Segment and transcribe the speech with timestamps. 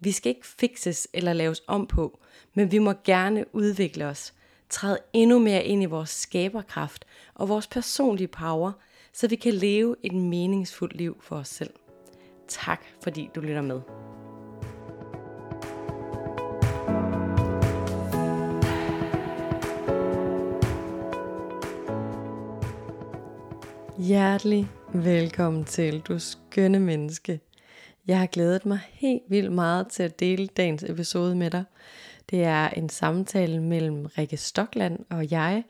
[0.00, 2.18] Vi skal ikke fikses eller laves om på,
[2.54, 4.34] men vi må gerne udvikle os,
[4.70, 7.04] træde endnu mere ind i vores skaberkraft
[7.34, 8.72] og vores personlige power,
[9.12, 11.70] så vi kan leve et meningsfuldt liv for os selv.
[12.48, 13.80] Tak fordi du lytter med.
[23.98, 27.40] Hjertelig velkommen til, du skønne menneske.
[28.06, 31.64] Jeg har glædet mig helt vildt meget til at dele dagens episode med dig.
[32.30, 35.64] Det er en samtale mellem Rikke Stockland og jeg,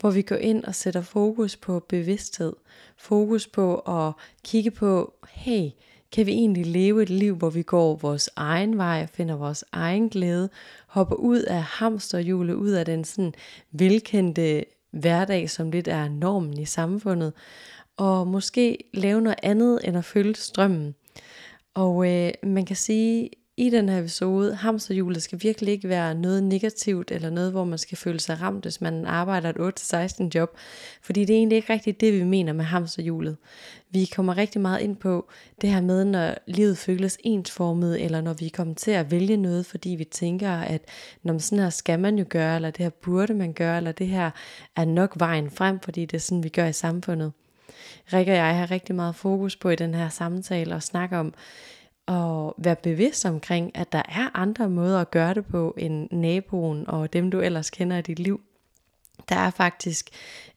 [0.00, 2.52] hvor vi går ind og sætter fokus på bevidsthed.
[2.96, 4.12] Fokus på at
[4.44, 5.70] kigge på, hey,
[6.12, 10.08] kan vi egentlig leve et liv, hvor vi går vores egen vej, finder vores egen
[10.08, 10.50] glæde,
[10.86, 13.34] hopper ud af hamsterhjulet, ud af den sådan
[13.72, 17.32] velkendte hverdag, som lidt er normen i samfundet,
[17.96, 20.94] og måske lave noget andet end at følge strømmen.
[21.76, 26.42] Og øh, man kan sige, i den her episode, hamsterhjulet skal virkelig ikke være noget
[26.42, 29.82] negativt, eller noget, hvor man skal føle sig ramt, hvis man arbejder et
[30.24, 30.56] 8-16 job.
[31.02, 33.36] Fordi det er egentlig ikke rigtigt det, vi mener med hamsterhjulet.
[33.90, 35.28] Vi kommer rigtig meget ind på
[35.60, 39.66] det her med, når livet føles ensformet, eller når vi kommer til at vælge noget,
[39.66, 40.82] fordi vi tænker, at
[41.22, 44.06] når sådan her skal man jo gøre, eller det her burde man gøre, eller det
[44.06, 44.30] her
[44.76, 47.32] er nok vejen frem, fordi det er sådan, vi gør i samfundet.
[48.12, 51.34] Rikke og jeg har rigtig meget fokus på i den her samtale og snakke om
[52.08, 56.84] at være bevidst omkring, at der er andre måder at gøre det på end naboen
[56.88, 58.40] og dem du ellers kender i dit liv.
[59.28, 60.10] Der er faktisk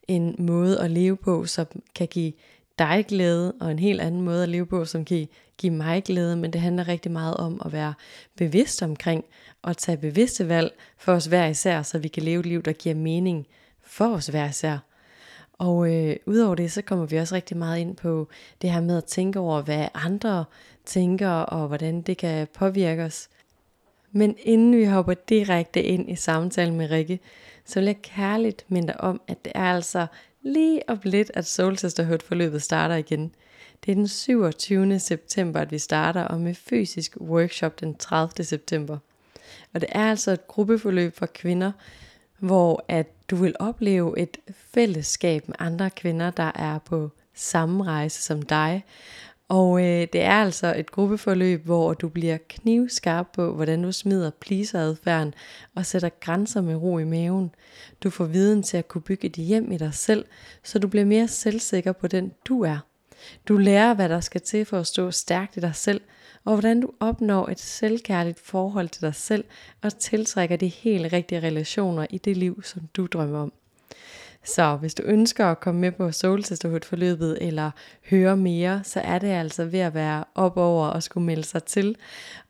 [0.07, 2.33] en måde at leve på, som kan give
[2.79, 5.27] dig glæde, og en helt anden måde at leve på, som kan
[5.57, 7.93] give mig glæde, men det handler rigtig meget om at være
[8.35, 9.25] bevidst omkring
[9.61, 12.73] og tage bevidste valg for os hver især, så vi kan leve et liv, der
[12.73, 13.47] giver mening
[13.83, 14.77] for os hver især.
[15.59, 18.27] Og øh, udover det, så kommer vi også rigtig meget ind på
[18.61, 20.45] det her med at tænke over, hvad andre
[20.85, 23.29] tænker, og hvordan det kan påvirke os.
[24.11, 27.19] Men inden vi hopper direkte ind i samtalen med Rikke,
[27.65, 30.07] så vil jeg kærligt minde dig om, at det er altså
[30.41, 33.31] lige om lidt, at Soul Sisterhood forløbet starter igen.
[33.85, 34.99] Det er den 27.
[34.99, 38.43] september, at vi starter, og med fysisk workshop den 30.
[38.43, 38.97] september.
[39.73, 41.71] Og det er altså et gruppeforløb for kvinder,
[42.39, 44.37] hvor at du vil opleve et
[44.73, 48.85] fællesskab med andre kvinder, der er på samme rejse som dig.
[49.49, 54.31] Og øh, det er altså et gruppeforløb, hvor du bliver knivskarp på, hvordan du smider
[54.39, 55.33] pleaseradfærden
[55.75, 57.51] og sætter grænser med ro i maven.
[58.03, 60.25] Du får viden til at kunne bygge dit hjem i dig selv,
[60.63, 62.77] så du bliver mere selvsikker på den du er.
[63.47, 66.01] Du lærer, hvad der skal til for at stå stærkt i dig selv,
[66.49, 69.43] og hvordan du opnår et selvkærligt forhold til dig selv
[69.81, 73.53] og tiltrækker de helt rigtige relationer i det liv, som du drømmer om.
[74.43, 77.71] Så hvis du ønsker at komme med på Soul Sisterhood forløbet eller
[78.09, 81.63] høre mere, så er det altså ved at være op over og skulle melde sig
[81.63, 81.95] til.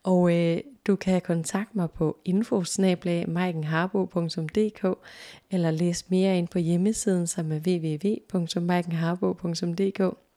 [0.02, 4.98] Og øh, du kan kontakte mig på infosnablag.maikenharbo.dk
[5.50, 10.29] eller læse mere ind på hjemmesiden, som er www.maikenharbo.dk.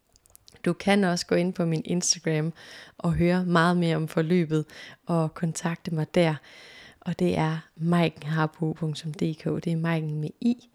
[0.66, 2.54] Du kan også gå ind på min Instagram
[2.98, 4.66] og høre meget mere om forløbet
[5.06, 6.36] og kontakte mig der.
[7.02, 10.70] Og det er maikenharbo.dk, det er Maiken med i.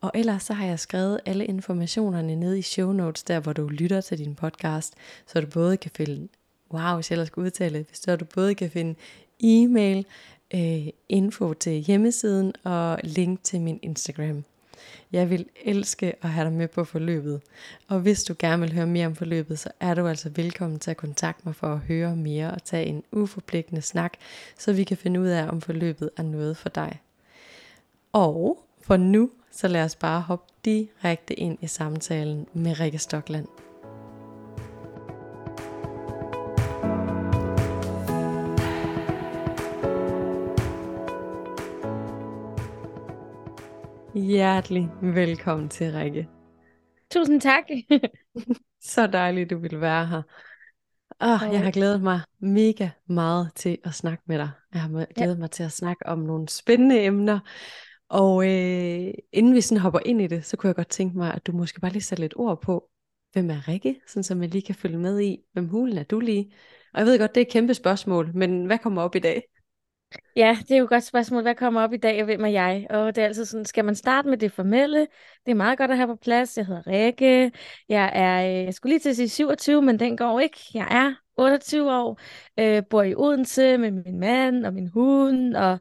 [0.00, 3.68] Og ellers så har jeg skrevet alle informationerne ned i show notes, der hvor du
[3.68, 4.94] lytter til din podcast,
[5.26, 6.28] så du både kan finde,
[6.72, 8.94] wow, hvis jeg ellers skal udtale det, så du både kan finde
[9.40, 10.06] e-mail,
[10.54, 14.44] øh, info til hjemmesiden og link til min Instagram.
[15.12, 17.40] Jeg vil elske at have dig med på forløbet.
[17.88, 20.90] Og hvis du gerne vil høre mere om forløbet, så er du altså velkommen til
[20.90, 24.12] at kontakte mig for at høre mere og tage en uforpligtende snak,
[24.58, 27.00] så vi kan finde ud af, om forløbet er noget for dig.
[28.12, 33.63] Og for nu, så lad os bare hoppe direkte ind i samtalen med Rikke Stockland.
[44.34, 46.28] Hjertelig velkommen til, Rikke.
[47.10, 47.64] Tusind tak.
[48.92, 50.22] Så dejligt, du vil være her.
[51.20, 54.50] Oh, jeg har glædet mig mega meget til at snakke med dig.
[54.72, 55.38] Jeg har glædet ja.
[55.38, 57.38] mig til at snakke om nogle spændende emner.
[58.08, 61.34] Og øh, inden vi sådan hopper ind i det, så kunne jeg godt tænke mig,
[61.34, 62.88] at du måske bare lige sætter lidt ord på,
[63.32, 66.20] hvem er Rikke, sådan så man lige kan følge med i, hvem hulen er du
[66.20, 66.52] lige.
[66.94, 69.42] Og jeg ved godt, det er et kæmpe spørgsmål, men hvad kommer op i dag?
[70.36, 71.42] Ja, det er jo et godt spørgsmål.
[71.42, 72.86] Hvad kommer op i dag, og hvem er jeg?
[72.90, 75.00] Og det er altid sådan, skal man starte med det formelle?
[75.46, 76.56] Det er meget godt at have på plads.
[76.56, 77.52] Jeg hedder Rikke.
[77.88, 80.58] Jeg er, øh, jeg skulle lige til at sige 27, men den går ikke.
[80.74, 82.20] Jeg er 28 år,
[82.60, 85.78] øh, bor i Odense med min mand og min hund, og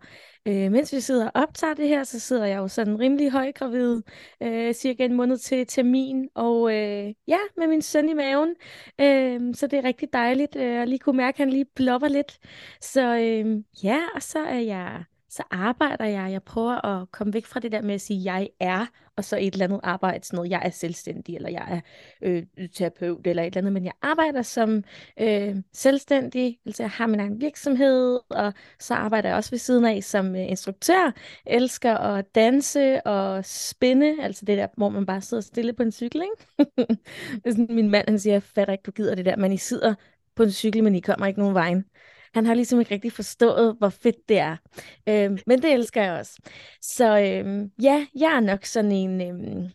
[0.47, 4.01] øh, mens vi sidder og optager det her, så sidder jeg jo sådan rimelig højgravid,
[4.43, 8.55] øh, cirka en måned til termin, og øh, ja, med min søn i maven,
[9.01, 12.07] øh, så det er rigtig dejligt øh, at lige kunne mærke, at han lige blopper
[12.07, 12.39] lidt.
[12.81, 15.03] Så øh, ja, og så er jeg
[15.35, 16.31] så arbejder jeg.
[16.31, 18.85] Jeg prøver at komme væk fra det der med at sige, jeg er,
[19.15, 21.79] og så et eller andet arbejde, sådan noget, jeg er selvstændig, eller jeg er
[22.21, 22.43] øh,
[22.73, 24.83] terapeut, eller et eller andet, men jeg arbejder som
[25.19, 29.85] øh, selvstændig, altså jeg har min egen virksomhed, og så arbejder jeg også ved siden
[29.85, 31.11] af som øh, instruktør,
[31.45, 35.91] elsker at danse og spinne, altså det der, hvor man bare sidder stille på en
[35.91, 36.71] cykel, ikke?
[37.35, 39.53] det er sådan, min mand, han siger, jeg fatter ikke, du gider det der, men
[39.53, 39.95] I sidder
[40.35, 41.85] på en cykel, men I kommer ikke nogen vejen.
[42.33, 44.57] Han har ligesom ikke rigtig forstået, hvor fedt det er.
[45.09, 46.41] Øhm, men det elsker jeg også.
[46.81, 49.21] Så øhm, ja, jeg er nok sådan en...
[49.21, 49.69] Øhm,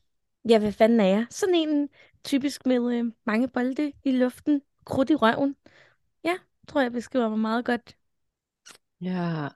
[0.48, 1.26] ja, hvad fanden er jeg?
[1.30, 1.88] Sådan en
[2.24, 5.56] typisk med øh, mange bolde i luften, krudt i røven.
[6.24, 6.34] Ja,
[6.68, 7.96] tror jeg beskriver mig meget godt.
[9.00, 9.48] Ja,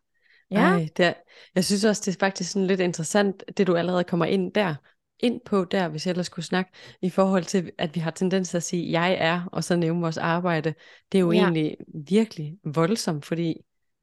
[0.50, 0.58] ja.
[0.58, 1.14] Ej, det er,
[1.54, 4.74] jeg synes også, det er faktisk sådan lidt interessant, det du allerede kommer ind der
[5.22, 6.70] ind på der, hvis jeg ellers skulle snakke,
[7.02, 10.00] i forhold til, at vi har tendens til at sige, jeg er, og så nævne
[10.00, 10.74] vores arbejde.
[11.12, 11.38] Det er jo ja.
[11.38, 11.76] egentlig
[12.08, 13.56] virkelig voldsomt, fordi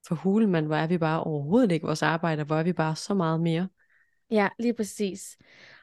[0.08, 3.14] for Hulemand, hvor er vi bare overhovedet ikke vores arbejde, hvor er vi bare så
[3.14, 3.68] meget mere.
[4.32, 5.38] Ja, lige præcis.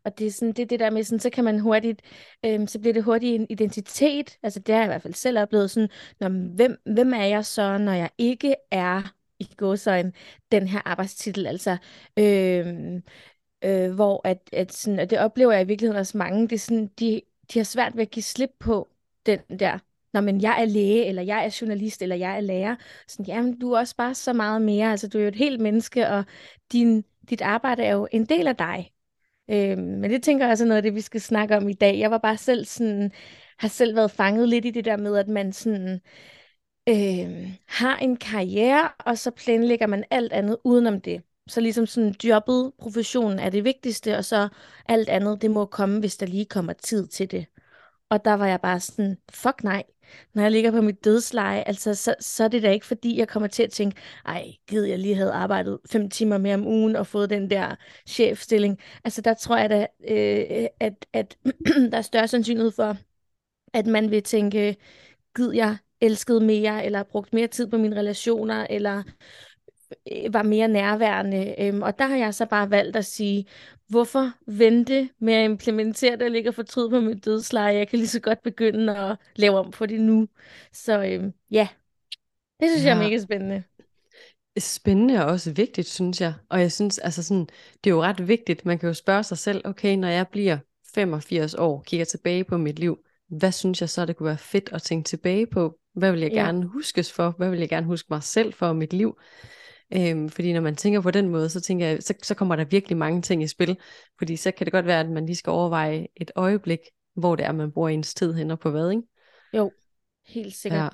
[0.04, 2.02] Og det er sådan, det, det der med, sådan, så kan man hurtigt,
[2.44, 4.38] øhm, så bliver det hurtigt en identitet.
[4.42, 5.88] Altså det har jeg i hvert fald selv oplevet sådan,
[6.20, 9.02] når, hvem, hvem er jeg så, når jeg ikke er
[9.38, 10.12] i gåsøjne
[10.52, 11.46] den her arbejdstitel.
[11.46, 11.76] Altså,
[12.18, 13.02] øhm,
[13.64, 16.58] øh, hvor at, at, sådan, og det oplever jeg i virkeligheden også mange, det er
[16.58, 17.20] sådan, de,
[17.52, 18.88] de har svært ved at give slip på
[19.26, 19.78] den der,
[20.12, 22.76] når men jeg er læge, eller jeg er journalist, eller jeg er lærer.
[23.08, 24.90] Sådan, jamen, du er også bare så meget mere.
[24.90, 26.24] Altså, du er jo et helt menneske, og
[26.72, 28.90] din, dit arbejde er jo en del af dig.
[29.50, 31.72] Øh, men det tænker jeg også er noget af det, vi skal snakke om i
[31.72, 31.98] dag.
[31.98, 33.12] Jeg var bare selv sådan,
[33.58, 36.00] har selv været fanget lidt i det der med, at man sådan,
[36.88, 41.22] øh, har en karriere, og så planlægger man alt andet udenom det.
[41.48, 44.48] Så ligesom sådan jobbet, professionen er det vigtigste, og så
[44.88, 47.46] alt andet, det må komme, hvis der lige kommer tid til det.
[48.10, 49.82] Og der var jeg bare sådan, fuck nej.
[50.34, 53.28] Når jeg ligger på mit dødsleje, altså, så, så er det da ikke, fordi jeg
[53.28, 53.96] kommer til at tænke,
[54.26, 57.76] ej, gid jeg lige havde arbejdet fem timer mere om ugen og fået den der
[58.08, 58.78] chefstilling.
[59.04, 61.38] Altså, der tror jeg da, øh, at, at
[61.92, 62.96] der er større sandsynlighed for,
[63.74, 64.76] at man vil tænke,
[65.36, 69.02] gid jeg elskede mere, eller brugt mere tid på mine relationer, eller
[70.30, 71.54] var mere nærværende.
[71.58, 73.46] Øhm, og der har jeg så bare valgt at sige,
[73.88, 77.74] hvorfor vente med at implementere det og ligge og fortryde på mit dødsleje?
[77.74, 80.28] Jeg kan lige så godt begynde at lave om på det nu.
[80.72, 81.68] Så øhm, ja,
[82.60, 82.88] det synes ja.
[82.88, 83.62] jeg er mega spændende.
[84.58, 86.34] Spændende og også vigtigt, synes jeg.
[86.48, 87.46] Og jeg synes, altså sådan,
[87.84, 88.66] det er jo ret vigtigt.
[88.66, 90.58] Man kan jo spørge sig selv, okay, når jeg bliver
[90.94, 92.98] 85 år, kigger tilbage på mit liv,
[93.28, 95.78] hvad synes jeg så, det kunne være fedt at tænke tilbage på?
[95.94, 96.44] Hvad vil jeg ja.
[96.44, 97.34] gerne huskes for?
[97.38, 99.18] Hvad vil jeg gerne huske mig selv for mit liv?
[99.94, 102.64] Øhm, fordi når man tænker på den måde, så tænker jeg, så, så kommer der
[102.64, 103.76] virkelig mange ting i spil.
[104.18, 106.78] Fordi så kan det godt være, at man lige skal overveje et øjeblik,
[107.14, 109.02] hvor det er, man bruger ens tid hen og på hvad, ikke?
[109.52, 109.72] Jo,
[110.26, 110.82] helt sikkert.
[110.82, 110.88] Ja.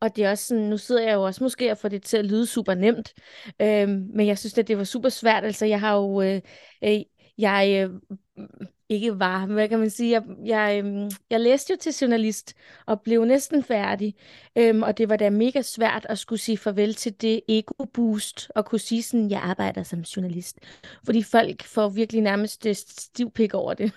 [0.00, 2.16] Og det er også sådan, nu sidder jeg jo også måske og får det til
[2.16, 3.14] at lyde super nemt,
[3.62, 5.44] øhm, men jeg synes, at det var super svært.
[5.44, 6.40] Altså, jeg har jo, øh,
[6.84, 7.00] øh,
[7.38, 8.46] jeg øh,
[8.88, 12.54] ikke var, hvad kan man sige, jeg, jeg, øhm, jeg læste jo til journalist
[12.86, 14.14] og blev næsten færdig,
[14.56, 18.66] øhm, og det var da mega svært at skulle sige farvel til det ego-boost, og
[18.66, 20.58] kunne sige sådan, jeg arbejder som journalist,
[21.04, 23.92] fordi folk får virkelig nærmest stiv stivpik over det.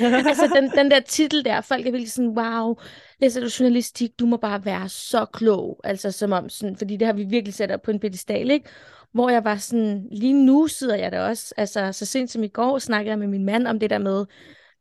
[0.00, 2.76] altså den, den der titel der, folk er virkelig sådan, wow,
[3.20, 7.06] læser du journalistik, du må bare være så klog, altså som om sådan, fordi det
[7.06, 8.68] har vi virkelig sat op på en pedestal, ikke?
[9.14, 12.48] Hvor jeg var sådan, lige nu sidder jeg der også, altså så sent som i
[12.48, 14.26] går snakkede jeg med min mand om det der med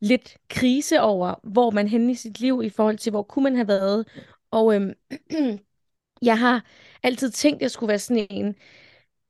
[0.02, 3.56] lidt krise over, hvor man hen i sit liv i forhold til, hvor kunne man
[3.56, 4.08] have været.
[4.52, 4.94] Og øhm,
[6.22, 6.66] jeg har
[7.04, 8.56] altid tænkt, at jeg skulle være sådan en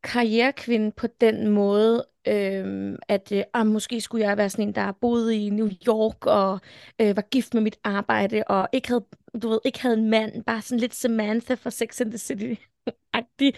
[0.03, 4.91] karrierekvinde på den måde, øhm, at øh, ah, måske skulle jeg være sådan en, der
[4.91, 6.59] boede i New York og
[7.01, 9.05] øh, var gift med mit arbejde og ikke havde,
[9.41, 12.53] du ved, ikke havde en mand, bare sådan lidt Samantha fra Sex and the City.
[13.13, 13.53] agtig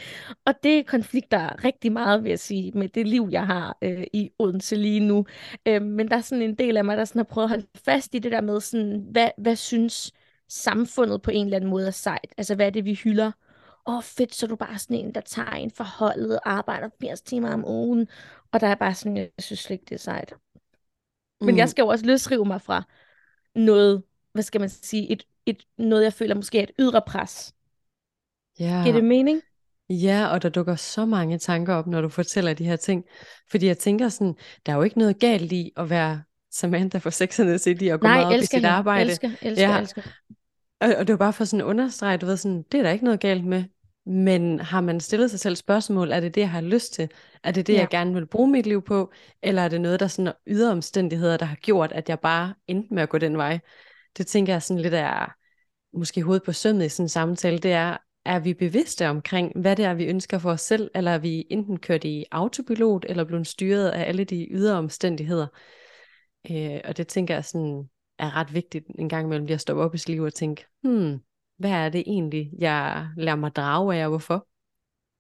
[0.46, 4.32] Og det konflikter rigtig meget, vil jeg sige, med det liv, jeg har øh, i
[4.40, 5.26] Odense lige nu.
[5.66, 7.68] Øh, men der er sådan en del af mig, der sådan har prøvet at holde
[7.86, 10.12] fast i det der med, sådan, hvad, hvad synes
[10.50, 12.34] samfundet på en eller anden måde er sejt?
[12.38, 13.32] Altså, hvad er det, vi hylder?
[13.88, 17.22] Åh, oh, fedt, så er du bare sådan en, der tager en forholdet arbejder 80
[17.22, 18.08] timer om ugen.
[18.52, 20.34] Og der er bare sådan, jeg synes slet ikke, det er sejt.
[21.42, 21.58] Men mm.
[21.58, 22.84] jeg skal jo også løsrive mig fra
[23.56, 24.04] noget,
[24.34, 27.56] hvad skal man sige, et, et, noget, jeg føler måske er et ydre pres.
[28.60, 28.82] Ja.
[28.84, 29.42] Giver det mening?
[29.90, 33.04] Ja, og der dukker så mange tanker op, når du fortæller de her ting.
[33.52, 34.36] Fordi jeg tænker sådan,
[34.66, 36.22] der er jo ikke noget galt i at være
[36.52, 38.70] Samantha for Sex and the City og gå Nej, meget op i sit hende.
[38.70, 39.10] arbejde.
[39.10, 40.02] Elsker, elsker, Ja, elsker.
[40.82, 42.92] og, og det var bare for sådan at understrege, du ved sådan, det er der
[42.92, 43.64] ikke noget galt med.
[44.08, 47.10] Men har man stillet sig selv spørgsmål, er det det, jeg har lyst til?
[47.44, 47.80] Er det det, Ja.
[47.80, 49.12] jeg gerne vil bruge mit liv på?
[49.44, 52.94] Eller er det noget, der sådan ydre omstændigheder, der har gjort, at jeg bare endte
[52.94, 53.60] med at gå den vej?
[54.18, 55.34] Det tænker jeg sådan lidt er,
[55.98, 59.76] måske hovedet på sømmet i sådan en samtale, det er, er vi bevidste omkring, hvad
[59.76, 63.24] det er, vi ønsker for os selv, eller er vi enten kørt i autopilot, eller
[63.24, 65.48] blevet styret af alle de ydre omstændigheder?
[66.52, 67.90] Øh, og det tænker jeg sådan,
[68.20, 70.66] er ret vigtigt en gang imellem lige at stoppe op i sit liv og tænke,
[70.84, 71.20] hmm,
[71.58, 74.48] hvad er det egentlig, jeg lader mig drage af, og hvorfor?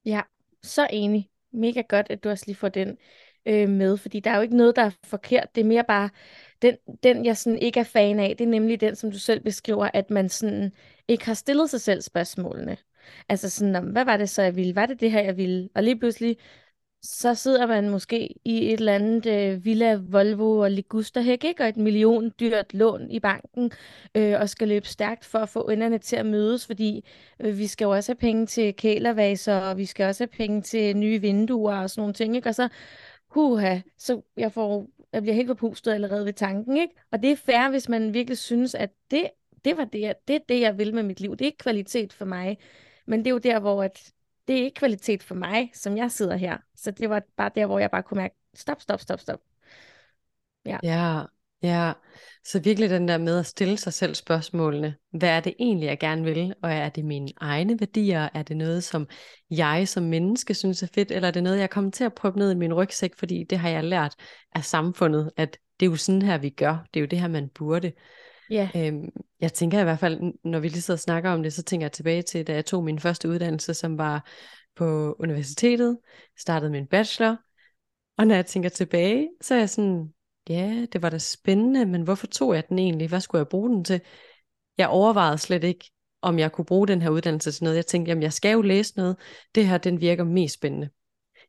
[0.06, 0.22] Ja,
[0.64, 1.30] så enig.
[1.54, 2.98] Mega godt, at du også lige får den
[3.46, 5.56] øh, med, fordi der er jo ikke noget, der er forkert.
[5.56, 6.10] Det er mere bare,
[6.62, 9.40] den, den jeg sådan ikke er fan af, det er nemlig den, som du selv
[9.40, 10.72] beskriver, at man sådan
[11.08, 12.78] ikke har stillet sig selv spørgsmålene.
[13.30, 14.76] Altså sådan, om, hvad var det så, jeg ville?
[14.76, 15.70] Var det det her, jeg ville?
[15.76, 16.38] Og lige pludselig,
[17.06, 21.64] så sidder man måske i et eller andet øh, Villa, Volvo og Ligusterhæk, ikke?
[21.64, 23.72] Og et million dyrt lån i banken,
[24.16, 27.06] øh, og skal løbe stærkt for at få enderne til at mødes, fordi
[27.40, 30.62] øh, vi skal jo også have penge til kælervaser, og vi skal også have penge
[30.62, 32.50] til nye vinduer og sådan nogle ting, ikke?
[32.50, 32.70] Og så,
[33.30, 36.94] huha, så jeg, får, jeg bliver helt forpustet allerede ved tanken, ikke?
[37.12, 39.30] Og det er fair, hvis man virkelig synes, at det,
[39.66, 41.32] det var det, jeg, det er det, jeg vil med mit liv.
[41.32, 42.58] Det er ikke kvalitet for mig.
[43.06, 44.12] Men det er jo der, hvor at,
[44.48, 46.58] det er ikke kvalitet for mig, som jeg sidder her.
[46.76, 49.40] Så det var bare der, hvor jeg bare kunne mærke, stop, stop, stop, stop.
[50.66, 50.78] Ja.
[50.84, 51.22] Ja,
[51.64, 51.94] ja.
[52.46, 54.96] Så virkelig den der med at stille sig selv spørgsmålene.
[55.12, 56.54] Hvad er det egentlig, jeg gerne vil?
[56.64, 58.30] Og er det mine egne værdier?
[58.34, 59.08] Er det noget, som
[59.50, 61.12] jeg som menneske synes er fedt?
[61.12, 63.16] Eller er det noget, jeg kommer til at prøve ned i min rygsæk?
[63.18, 64.16] Fordi det har jeg lært
[64.56, 66.86] af samfundet, at det er jo sådan her, vi gør.
[66.94, 67.92] Det er jo det her, man burde.
[68.50, 68.70] Ja.
[68.75, 69.10] Øhm,
[69.42, 71.86] jeg tænker i hvert fald, når vi lige sidder og snakker om det, så tænker
[71.86, 74.30] jeg tilbage til, da jeg tog min første uddannelse, som var
[74.75, 75.98] på universitetet,
[76.40, 77.38] startede min bachelor,
[78.18, 80.14] og når jeg tænker tilbage, så er jeg sådan,
[80.50, 83.08] ja, det var da spændende, men hvorfor tog jeg den egentlig?
[83.08, 84.02] Hvad skulle jeg bruge den til?
[84.78, 87.75] Jeg overvejede slet ikke, om jeg kunne bruge den her uddannelse til noget.
[87.75, 89.16] Jeg tænkte, jamen jeg skal jo læse noget.
[89.56, 90.90] Det her, den virker mest spændende.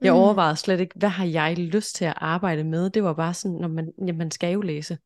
[0.01, 0.19] Jeg Mm.
[0.19, 2.91] overvejede slet ikke, hvad har jeg lyst til at arbejde med?
[2.91, 4.99] Det var bare sådan, når man, jamen, man skal jo læse.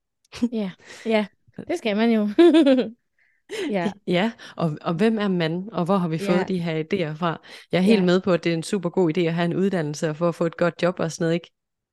[0.52, 0.70] Ja,
[1.06, 1.26] ja,
[1.69, 2.28] det skal man jo.
[3.71, 6.42] ja, Ja, og, og hvem er man, og hvor har vi fået Ja.
[6.45, 7.40] de her idéer fra?
[7.73, 8.07] Jeg er helt Ja.
[8.07, 10.28] med på, at det er en super god idé at have en uddannelse og for
[10.28, 11.50] at få et godt job og sådan noget, ikke?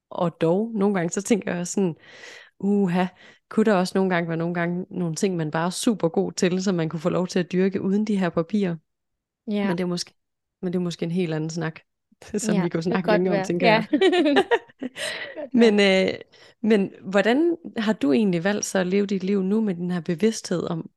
[0.09, 1.95] Og dog, nogle gange så tænker jeg sådan,
[2.59, 3.05] uha,
[3.49, 6.31] kunne der også nogle gange være nogle gange nogle ting, man bare er super god
[6.31, 8.75] til, som man kunne få lov til at dyrke uden de her papirer.
[9.51, 9.67] ja.
[9.67, 10.13] Men det er måske,
[10.61, 11.79] men det er måske en helt anden snak,
[12.37, 13.85] som ja, vi kunne snakke længe om, tænker ja.
[13.91, 14.45] jeg.
[15.53, 16.13] Men, øh,
[16.61, 20.01] men hvordan har du egentlig valgt så at leve dit liv nu med den her
[20.01, 20.89] bevidsthed om,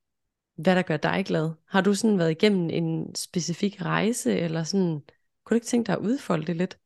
[0.57, 1.51] hvad der gør dig glad?
[1.69, 5.01] Har du sådan været igennem en specifik rejse, eller sådan,
[5.45, 6.79] kunne du ikke tænke dig at udfolde det lidt?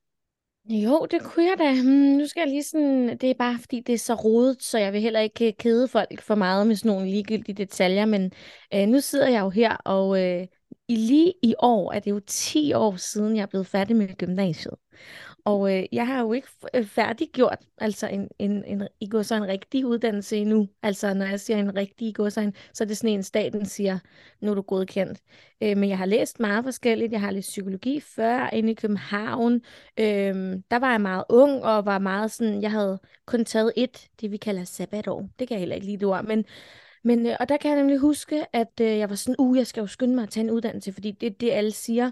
[0.68, 1.82] Jo, det kunne jeg da.
[1.82, 4.78] Hmm, nu skal jeg lige sådan, det er bare fordi, det er så rodet, så
[4.78, 8.32] jeg vil heller ikke øh, kede folk for meget med sådan nogle ligegyldige detaljer, men
[8.74, 10.46] øh, nu sidder jeg jo her, og øh,
[10.88, 14.08] i lige i år er det jo 10 år siden, jeg er blevet færdig med
[14.16, 14.74] gymnasiet.
[15.44, 19.34] Og øh, jeg har jo ikke øh, færdiggjort altså en, en, en, i går så
[19.34, 20.68] en rigtig uddannelse endnu.
[20.82, 23.22] Altså når jeg siger en rigtig i går så, en, så er det sådan en,
[23.22, 23.98] staten siger,
[24.40, 25.20] nu er du godkendt.
[25.62, 27.12] Øh, men jeg har læst meget forskelligt.
[27.12, 29.54] Jeg har læst psykologi før inde i København.
[30.00, 30.34] Øh,
[30.70, 34.30] der var jeg meget ung og var meget sådan, jeg havde kun taget et, det
[34.30, 35.28] vi kalder sabbatår.
[35.38, 36.44] Det kan jeg heller ikke lide det ord, men
[37.04, 39.66] men, øh, og der kan jeg nemlig huske, at øh, jeg var sådan, uh, jeg
[39.66, 42.10] skal jo skynde mig at tage en uddannelse, fordi det er det, alle siger.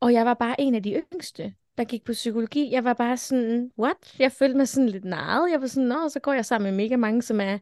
[0.00, 2.72] Og jeg var bare en af de yngste, der gik på psykologi.
[2.72, 4.14] Jeg var bare sådan, what?
[4.18, 5.50] Jeg følte mig sådan lidt narret.
[5.50, 7.58] Jeg var sådan, nå, så går jeg sammen med mega mange, som er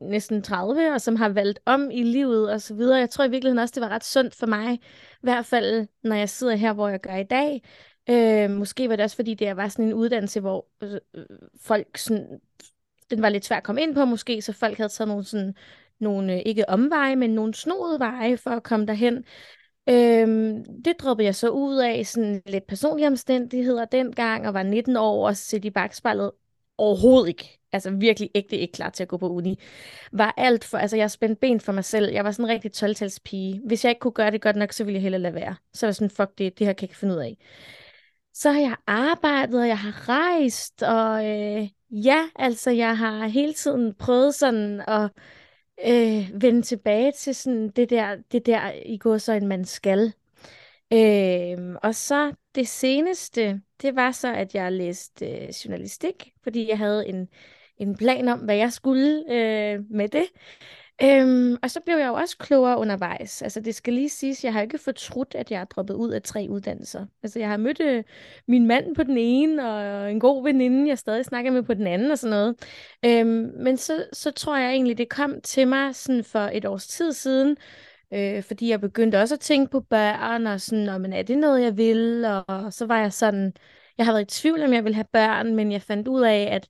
[0.00, 2.98] næsten 30, og som har valgt om i livet og så videre.
[2.98, 4.78] Jeg tror i virkeligheden også, det var ret sundt for mig, i
[5.22, 7.62] hvert fald når jeg sidder her, hvor jeg gør i dag.
[8.10, 11.26] Øh, måske var det også, fordi det var sådan en uddannelse, hvor øh, øh
[11.60, 12.40] folk sådan,
[13.10, 15.54] den var lidt svær at komme ind på måske, så folk havde taget nogle sådan,
[16.00, 19.24] nogle, øh, ikke omveje, men nogle snoede veje for at komme derhen.
[19.88, 24.96] Øhm, det droppede jeg så ud af, sådan lidt personlige omstændigheder dengang, og var 19
[24.96, 26.30] år og set i bagspejlet
[26.78, 27.58] overhovedet ikke.
[27.72, 29.58] Altså virkelig ægte ikke klar til at gå på uni.
[30.12, 32.12] Var alt for, altså jeg spændte ben for mig selv.
[32.12, 33.60] Jeg var sådan en rigtig 12 pige.
[33.66, 35.56] Hvis jeg ikke kunne gøre det godt nok, så ville jeg hellere lade være.
[35.72, 37.38] Så var jeg sådan, fuck det, det her kan jeg ikke finde ud af.
[38.34, 43.52] Så har jeg arbejdet, og jeg har rejst, og øh, ja, altså jeg har hele
[43.54, 45.10] tiden prøvet sådan at
[45.86, 50.12] øh, vende tilbage til sådan det der, det der i går så en man skal.
[50.92, 56.78] Øh, og så det seneste, det var så, at jeg læste øh, journalistik, fordi jeg
[56.78, 57.28] havde en,
[57.78, 60.24] en plan om, hvad jeg skulle øh, med det.
[61.02, 63.42] Øhm, og så blev jeg jo også klogere undervejs.
[63.42, 66.22] Altså det skal lige siges, jeg har ikke fortrudt, at jeg er droppet ud af
[66.22, 67.06] tre uddannelser.
[67.22, 68.04] Altså jeg har mødt øh,
[68.48, 71.86] min mand på den ene, og en god veninde, jeg stadig snakker med på den
[71.86, 72.56] anden og sådan noget.
[73.04, 76.86] Øhm, men så, så tror jeg egentlig, det kom til mig sådan for et års
[76.86, 77.56] tid siden,
[78.14, 81.62] øh, fordi jeg begyndte også at tænke på børn, og sådan, men er det noget,
[81.62, 82.24] jeg vil?
[82.24, 83.52] Og, og så var jeg sådan,
[83.98, 86.48] jeg har været i tvivl, om jeg ville have børn, men jeg fandt ud af,
[86.52, 86.68] at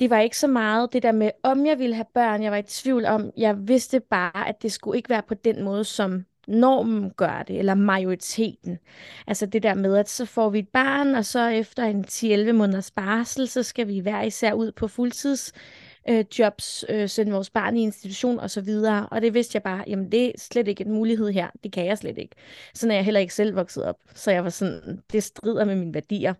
[0.00, 2.42] det var ikke så meget det der med, om jeg ville have børn.
[2.42, 5.62] Jeg var i tvivl om, jeg vidste bare, at det skulle ikke være på den
[5.62, 8.78] måde, som normen gør det, eller majoriteten.
[9.26, 12.52] Altså det der med, at så får vi et barn, og så efter en 10-11
[12.52, 15.52] måneders barsel, så skal vi hver især ud på fuldtids
[16.08, 19.08] øh, jobs, øh, sende vores barn i institution og så videre.
[19.10, 21.48] Og det vidste jeg bare, jamen det er slet ikke en mulighed her.
[21.64, 22.36] Det kan jeg slet ikke.
[22.74, 23.96] Sådan er jeg heller ikke selv vokset op.
[24.14, 26.34] Så jeg var sådan, det strider med mine værdier.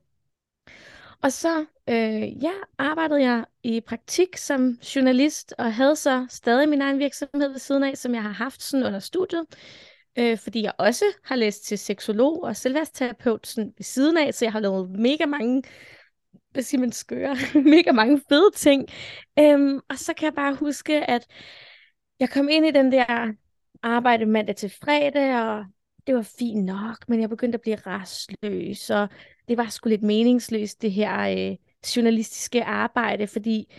[1.23, 6.83] Og så øh, ja, arbejdede jeg i praktik som journalist, og havde så stadig min
[6.83, 9.45] egen virksomhed ved siden af, som jeg har haft sådan under studiet.
[10.19, 14.45] Øh, fordi jeg også har læst til seksolog og selvværdsterapeut sådan ved siden af, så
[14.45, 15.63] jeg har lavet mega mange
[16.53, 17.37] hvad siger man, skøre,
[17.77, 18.89] mega mange fede ting.
[19.39, 21.27] Øhm, og så kan jeg bare huske, at
[22.21, 23.33] jeg kom ind i den der
[23.83, 25.65] arbejde mandag til fredag, og
[26.07, 29.09] det var fint nok, men jeg begyndte at blive restløs, og
[29.53, 31.57] det var sgu lidt meningsløst, det her øh,
[31.97, 33.75] journalistiske arbejde, fordi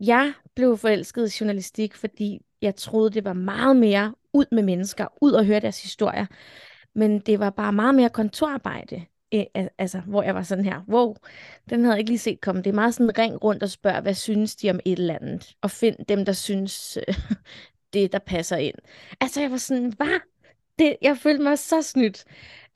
[0.00, 5.06] jeg blev forelsket i journalistik, fordi jeg troede, det var meget mere ud med mennesker,
[5.20, 6.26] ud og høre deres historier.
[6.94, 9.04] Men det var bare meget mere kontorarbejde.
[9.78, 11.14] altså, hvor jeg var sådan her, wow,
[11.70, 12.62] den havde jeg ikke lige set komme.
[12.62, 15.54] Det er meget sådan ring rundt og spørg, hvad synes de om et eller andet?
[15.60, 17.14] Og find dem, der synes øh,
[17.92, 18.76] det, der passer ind.
[19.20, 20.31] Altså, jeg var sådan, hvad?
[20.82, 22.24] Det, jeg følte mig så snydt.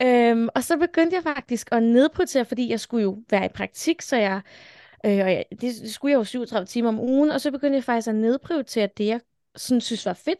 [0.01, 4.01] Øhm, og så begyndte jeg faktisk at nedprioritere, fordi jeg skulle jo være i praktik,
[4.01, 4.41] så jeg,
[5.05, 7.83] øh, og jeg, det, skulle jeg jo 37 timer om ugen, og så begyndte jeg
[7.83, 9.21] faktisk at nedprioritere det, jeg
[9.55, 10.39] sådan synes var fedt.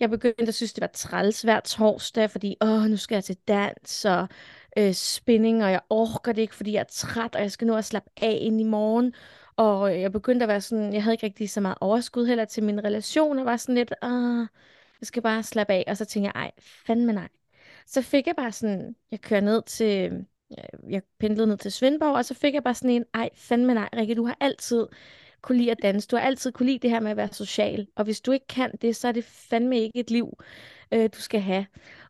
[0.00, 3.36] Jeg begyndte at synes, det var træls hver torsdag, fordi åh, nu skal jeg til
[3.48, 4.28] dans og
[4.78, 7.74] øh, spinning, og jeg orker det ikke, fordi jeg er træt, og jeg skal nu
[7.76, 9.14] at slappe af ind i morgen.
[9.56, 12.62] Og jeg begyndte at være sådan, jeg havde ikke rigtig så meget overskud heller til
[12.64, 14.46] min relation, og var sådan lidt, åh,
[15.00, 15.84] jeg skal bare slappe af.
[15.86, 16.50] Og så tænkte jeg, ej,
[16.86, 17.28] fandme nej.
[17.86, 20.24] Så fik jeg bare sådan, jeg kører ned til,
[20.88, 23.88] jeg pendlede ned til Svendborg, og så fik jeg bare sådan en, ej, fandme nej,
[23.96, 24.86] Rikke, du har altid
[25.42, 26.08] kunne lide at danse.
[26.08, 27.86] Du har altid kunne lide det her med at være social.
[27.96, 30.38] Og hvis du ikke kan det, så er det fandme ikke et liv,
[30.92, 31.66] øh, du skal have.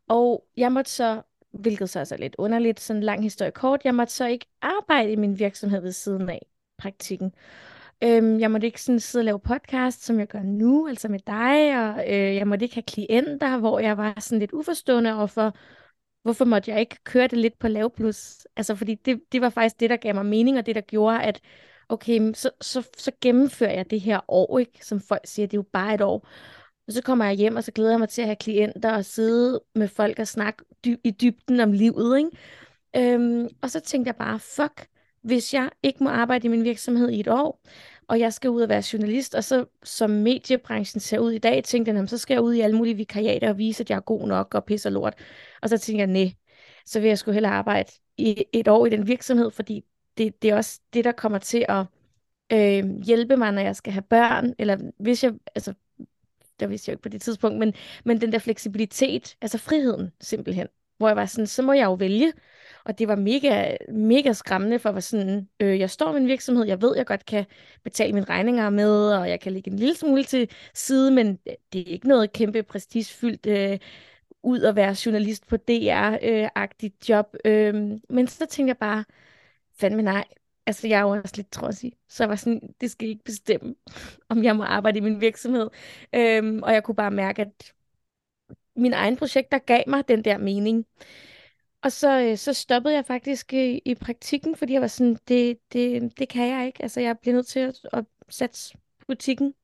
[0.09, 1.23] Og jeg måtte så,
[1.53, 4.47] hvilket så er så lidt underligt, sådan en lang historie kort, jeg måtte så ikke
[4.63, 6.47] arbejde i min virksomhed ved siden af
[6.79, 7.35] praktikken.
[8.03, 11.21] Øhm, jeg måtte ikke sådan sidde og lave podcast, som jeg gør nu, altså med
[11.27, 15.57] dig, og øh, jeg måtte ikke have klienter, hvor jeg var sådan lidt uforstående overfor,
[16.23, 18.47] hvorfor måtte jeg ikke køre det lidt på lav plus?
[18.57, 21.23] Altså, fordi det, det var faktisk det, der gav mig mening, og det, der gjorde,
[21.23, 21.41] at
[21.89, 24.87] okay, så, så, så gennemfører jeg det her år, ikke?
[24.87, 26.29] Som folk siger, det er jo bare et år.
[26.87, 29.05] Og så kommer jeg hjem, og så glæder jeg mig til at have klienter og
[29.05, 32.31] sidde med folk og snakke dy- i dybden om livet, ikke?
[32.97, 34.87] Øhm, og så tænkte jeg bare, fuck,
[35.27, 37.61] hvis jeg ikke må arbejde i min virksomhed i et år,
[38.09, 41.65] og jeg skal ud og være journalist, og så som mediebranchen ser ud i dag,
[41.65, 44.01] tænkte jeg, så skal jeg ud i alle mulige vikariater og vise, at jeg er
[44.01, 45.15] god nok og pisser lort.
[45.63, 46.35] Og så tænkte jeg, nej,
[46.87, 49.85] så vil jeg sgu hellere arbejde i et år i den virksomhed, fordi
[50.19, 51.85] det, det er også det, der kommer til at
[52.53, 55.75] øh, hjælpe mig, når jeg skal have børn, eller hvis jeg, altså,
[56.61, 60.11] der vidste jeg jo ikke på det tidspunkt, men, men den der fleksibilitet, altså friheden
[60.21, 60.67] simpelthen,
[60.99, 62.33] hvor jeg var sådan, så må jeg jo vælge,
[62.87, 66.65] og det var mega, mega skræmmende, for at sådan, øh, jeg står med en virksomhed,
[66.67, 67.45] jeg ved, jeg godt kan
[67.85, 71.37] betale mine regninger med, og jeg kan lægge en lille smule til side, men
[71.73, 73.79] det er ikke noget kæmpe prestigefyldt øh,
[74.43, 77.37] ud at være journalist på DR-agtigt øh, job.
[77.45, 77.75] Øh,
[78.11, 79.05] men så tænkte jeg bare,
[79.81, 80.25] fandme nej,
[80.67, 83.75] altså jeg er jo også lidt trodsig, så jeg var sådan, det skal ikke bestemme,
[84.31, 85.71] om jeg må arbejde i min virksomhed.
[86.15, 87.73] Øhm, og jeg kunne bare mærke, at
[88.77, 90.87] min egen projekt, der gav mig den der mening.
[91.87, 95.59] Og så, øh, så stoppede jeg faktisk i, i praktikken, fordi jeg var sådan, det,
[95.73, 96.83] det, det kan jeg ikke.
[96.83, 99.55] Altså, jeg bliver nødt til at, at sætte butikken,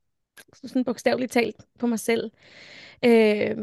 [0.53, 2.31] sådan bogstaveligt talt, på mig selv.
[3.05, 3.57] Øh,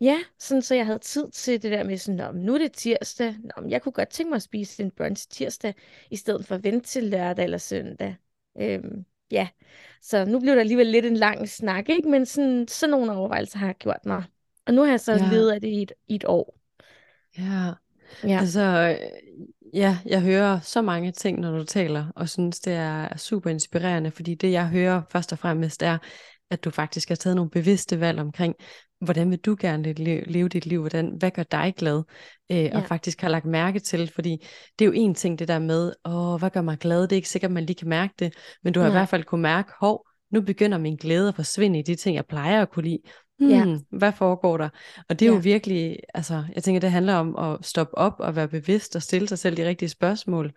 [0.00, 3.36] ja, sådan så jeg havde tid til det der med sådan, nu er det tirsdag,
[3.38, 5.74] Nå, jeg kunne godt tænke mig at spise en brunch tirsdag,
[6.10, 8.16] i stedet for at vente til lørdag eller søndag.
[8.60, 8.82] Øh,
[9.30, 9.48] ja,
[10.02, 12.08] så nu blev der alligevel lidt en lang snak, ikke?
[12.08, 14.24] men sådan, sådan nogle overvejelser har jeg gjort mig.
[14.66, 15.30] Og nu har jeg så ja.
[15.32, 16.58] levet af det i et, i et år.
[17.38, 17.72] Ja,
[18.24, 18.38] Ja.
[18.40, 18.96] Altså,
[19.74, 24.10] ja, jeg hører så mange ting, når du taler, og synes, det er super inspirerende,
[24.10, 25.98] fordi det, jeg hører først og fremmest, er,
[26.50, 28.54] at du faktisk har taget nogle bevidste valg omkring,
[29.00, 32.02] hvordan vil du gerne leve, leve dit liv, hvordan, hvad gør dig glad,
[32.50, 32.76] øh, ja.
[32.76, 34.46] og faktisk har lagt mærke til, fordi
[34.78, 37.16] det er jo en ting det der med, åh, hvad gør mig glad, det er
[37.16, 38.96] ikke sikkert, man lige kan mærke det, men du har Nej.
[38.96, 42.16] i hvert fald kunne mærke, hov, nu begynder min glæde at forsvinde i de ting,
[42.16, 42.98] jeg plejer at kunne lide.
[43.38, 43.78] Hmm, ja.
[43.90, 44.68] hvad foregår der?
[45.08, 45.34] Og det er ja.
[45.34, 49.02] jo virkelig, altså, jeg tænker, det handler om at stoppe op og være bevidst og
[49.02, 50.52] stille sig selv de rigtige spørgsmål,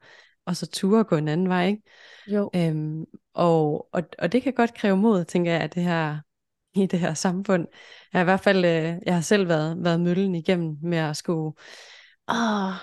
[0.45, 1.83] og så ture gå en anden vej, ikke?
[2.27, 2.49] Jo.
[2.55, 6.17] Øhm, og, og, og det kan godt kræve mod, tænker jeg, at det her,
[6.83, 7.67] i det her samfund.
[8.13, 11.17] Jeg har i hvert fald, øh, jeg har selv været, været møllen igennem med at
[11.17, 11.53] skulle,
[12.29, 12.73] åh,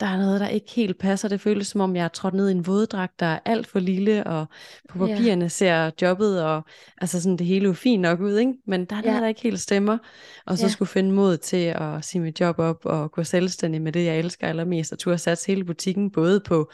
[0.00, 1.28] der er noget, der ikke helt passer.
[1.28, 3.78] Det føles som om, jeg er trådt ned i en våddragt, der er alt for
[3.78, 4.46] lille, og
[4.88, 5.48] på papirerne ja.
[5.48, 6.64] ser jobbet, og
[7.00, 8.54] altså sådan det hele jo fint nok ud, ikke?
[8.66, 9.98] men der er noget, der ikke helt stemmer.
[10.46, 10.70] Og så ja.
[10.70, 14.18] skulle finde mod til at sige mit job op, og gå selvstændig med det, jeg
[14.18, 16.70] elsker allermest, og turde satse hele butikken, både på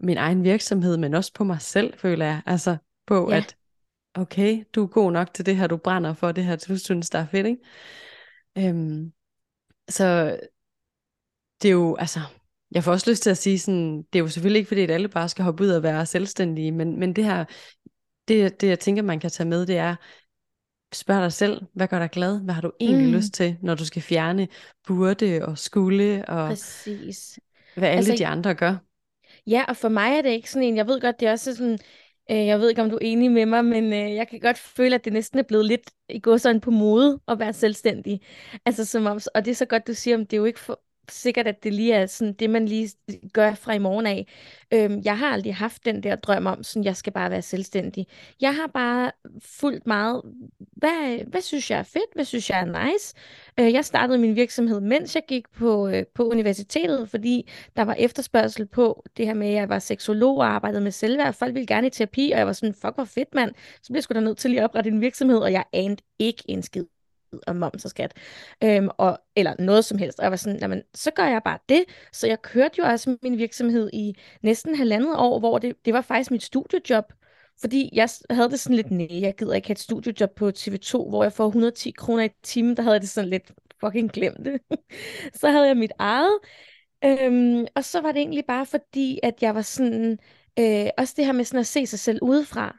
[0.00, 2.42] min egen virksomhed, men også på mig selv, føler jeg.
[2.46, 3.36] Altså på, ja.
[3.36, 3.56] at
[4.14, 7.10] okay, du er god nok til det her, du brænder for, det her, du synes,
[7.10, 8.68] der er fedt, ikke?
[8.68, 9.12] Øhm,
[9.88, 10.38] så
[11.62, 12.20] det er jo, altså,
[12.70, 14.90] jeg får også lyst til at sige sådan, det er jo selvfølgelig ikke fordi, at
[14.90, 17.44] alle bare skal hoppe ud og være selvstændige, men, men det her,
[18.28, 19.96] det, det jeg tænker, man kan tage med, det er,
[20.92, 22.40] spørg dig selv, hvad gør dig glad?
[22.40, 23.14] Hvad har du egentlig mm.
[23.14, 24.48] lyst til, når du skal fjerne
[24.86, 27.38] burde og skulle, og Præcis.
[27.74, 28.76] hvad alle altså, de andre gør?
[29.46, 31.56] Ja, og for mig er det ikke sådan en, jeg ved godt, det er også
[31.56, 31.78] sådan,
[32.30, 34.58] øh, jeg ved ikke, om du er enig med mig, men øh, jeg kan godt
[34.58, 38.20] føle, at det næsten er blevet lidt i går sådan på mode at være selvstændig.
[38.64, 40.60] Altså som om, og det er så godt, du siger, om det er jo ikke
[40.60, 40.80] for,
[41.12, 42.90] sikkert, at det lige er sådan det, man lige
[43.32, 44.26] gør fra i morgen af.
[44.74, 48.06] Øhm, jeg har aldrig haft den der drøm om, sådan jeg skal bare være selvstændig.
[48.40, 49.10] Jeg har bare
[49.42, 50.22] fulgt meget,
[50.76, 53.14] hvad, hvad synes jeg er fedt, hvad synes jeg er nice.
[53.60, 57.94] Øh, jeg startede min virksomhed, mens jeg gik på, øh, på universitetet, fordi der var
[57.94, 61.34] efterspørgsel på det her med, at jeg var seksolog og arbejdede med selvværd.
[61.34, 63.54] Folk ville gerne i terapi, og jeg var sådan, fuck hvor fedt mand.
[63.82, 66.02] Så blev jeg sgu da nødt til lige at oprette en virksomhed, og jeg anede
[66.18, 66.84] ikke en skid
[67.46, 68.12] og moms og skat,
[68.64, 70.18] øhm, og, eller noget som helst.
[70.18, 71.84] Og jeg var sådan, jamen, så gør jeg bare det.
[72.12, 76.00] Så jeg kørte jo også min virksomhed i næsten halvandet år, hvor det, det var
[76.00, 77.04] faktisk mit studiejob.
[77.60, 81.08] Fordi jeg havde det sådan lidt, nej, jeg gider ikke have et studiejob på TV2,
[81.08, 82.76] hvor jeg får 110 kroner i timen.
[82.76, 84.60] Der havde jeg det sådan lidt, fucking glemt det.
[85.40, 86.38] så havde jeg mit eget.
[87.04, 90.18] Øhm, og så var det egentlig bare fordi, at jeg var sådan,
[90.58, 92.78] øh, også det her med sådan at se sig selv udefra.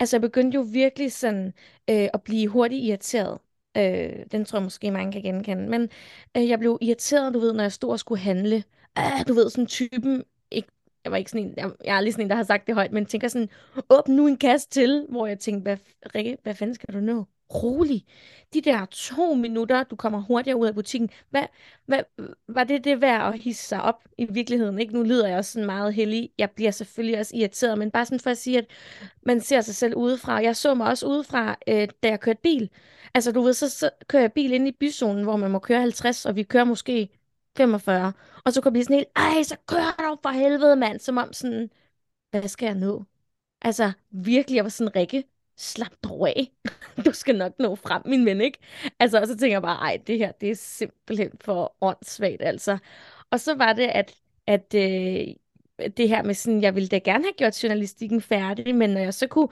[0.00, 1.46] Altså jeg begyndte jo virkelig sådan
[1.90, 3.38] øh, at blive hurtigt irriteret.
[3.76, 5.68] Øh, den tror jeg måske mange kan genkende.
[5.68, 5.88] Men
[6.36, 8.64] øh, jeg blev irriteret, du ved, når jeg stod og skulle handle.
[8.96, 10.68] Ah, du ved, sådan typen, ikke,
[11.04, 12.74] jeg var ikke sådan en, jeg, jeg er aldrig sådan en, der har sagt det
[12.74, 13.48] højt, men tænker sådan,
[13.90, 15.76] åbn nu en kasse til, hvor jeg tænkte, hvad,
[16.14, 17.24] Rikke, hvad fanden skal du nå?
[17.54, 18.04] Rolig.
[18.54, 21.42] De der to minutter, du kommer hurtigere ud af butikken, hvad,
[21.86, 22.00] hvad,
[22.48, 24.78] var det det værd at hisse sig op i virkeligheden?
[24.78, 24.94] Ikke?
[24.94, 26.30] Nu lyder jeg også sådan meget heldig.
[26.38, 28.66] Jeg bliver selvfølgelig også irriteret, men bare sådan for at sige, at
[29.22, 30.42] man ser sig selv udefra.
[30.42, 32.70] Jeg så mig også udefra, øh, da jeg kørte bil.
[33.14, 35.80] Altså, du ved, så, så kører jeg bil ind i byzonen, hvor man må køre
[35.80, 37.08] 50, og vi kører måske
[37.56, 38.12] 45.
[38.44, 41.00] Og så kan blive sådan helt, ej, så kører du for helvede, mand.
[41.00, 41.70] Som om sådan,
[42.30, 43.04] hvad skal jeg nå?
[43.62, 45.24] Altså, virkelig, jeg var sådan, Rikke,
[45.56, 46.52] slap dog af.
[47.04, 48.58] Du skal nok nå frem, min ven, ikke?
[49.00, 52.78] Altså, og så tænker jeg bare, ej, det her, det er simpelthen for åndssvagt, altså.
[53.30, 54.14] Og så var det, at,
[54.46, 55.26] at øh,
[55.96, 59.14] det her med sådan, jeg ville da gerne have gjort journalistikken færdig, men når jeg
[59.14, 59.48] så kunne,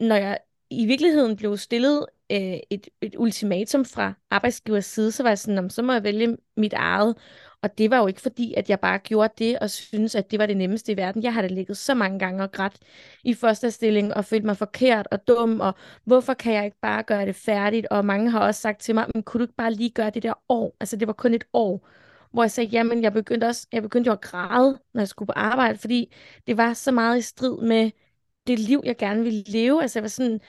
[0.00, 0.38] når jeg
[0.70, 5.70] i virkeligheden blev stillet øh, et, et ultimatum fra arbejdsgivers side, så var jeg sådan,
[5.70, 7.16] så må jeg vælge mit eget.
[7.62, 10.38] Og det var jo ikke fordi, at jeg bare gjorde det og synes, at det
[10.38, 11.22] var det nemmeste i verden.
[11.22, 12.78] Jeg har da ligget så mange gange og grædt
[13.24, 15.74] i første stilling og følt mig forkert og dum, og
[16.04, 17.86] hvorfor kan jeg ikke bare gøre det færdigt?
[17.86, 20.22] Og mange har også sagt til mig, men kunne du ikke bare lige gøre det
[20.22, 20.76] der år?
[20.80, 21.88] Altså det var kun et år
[22.32, 25.26] hvor jeg sagde, jamen jeg begyndte også, jeg begyndte jo at græde, når jeg skulle
[25.26, 26.14] på arbejde, fordi
[26.46, 27.90] det var så meget i strid med
[28.46, 29.82] det liv, jeg gerne ville leve.
[29.82, 30.40] Altså jeg var sådan,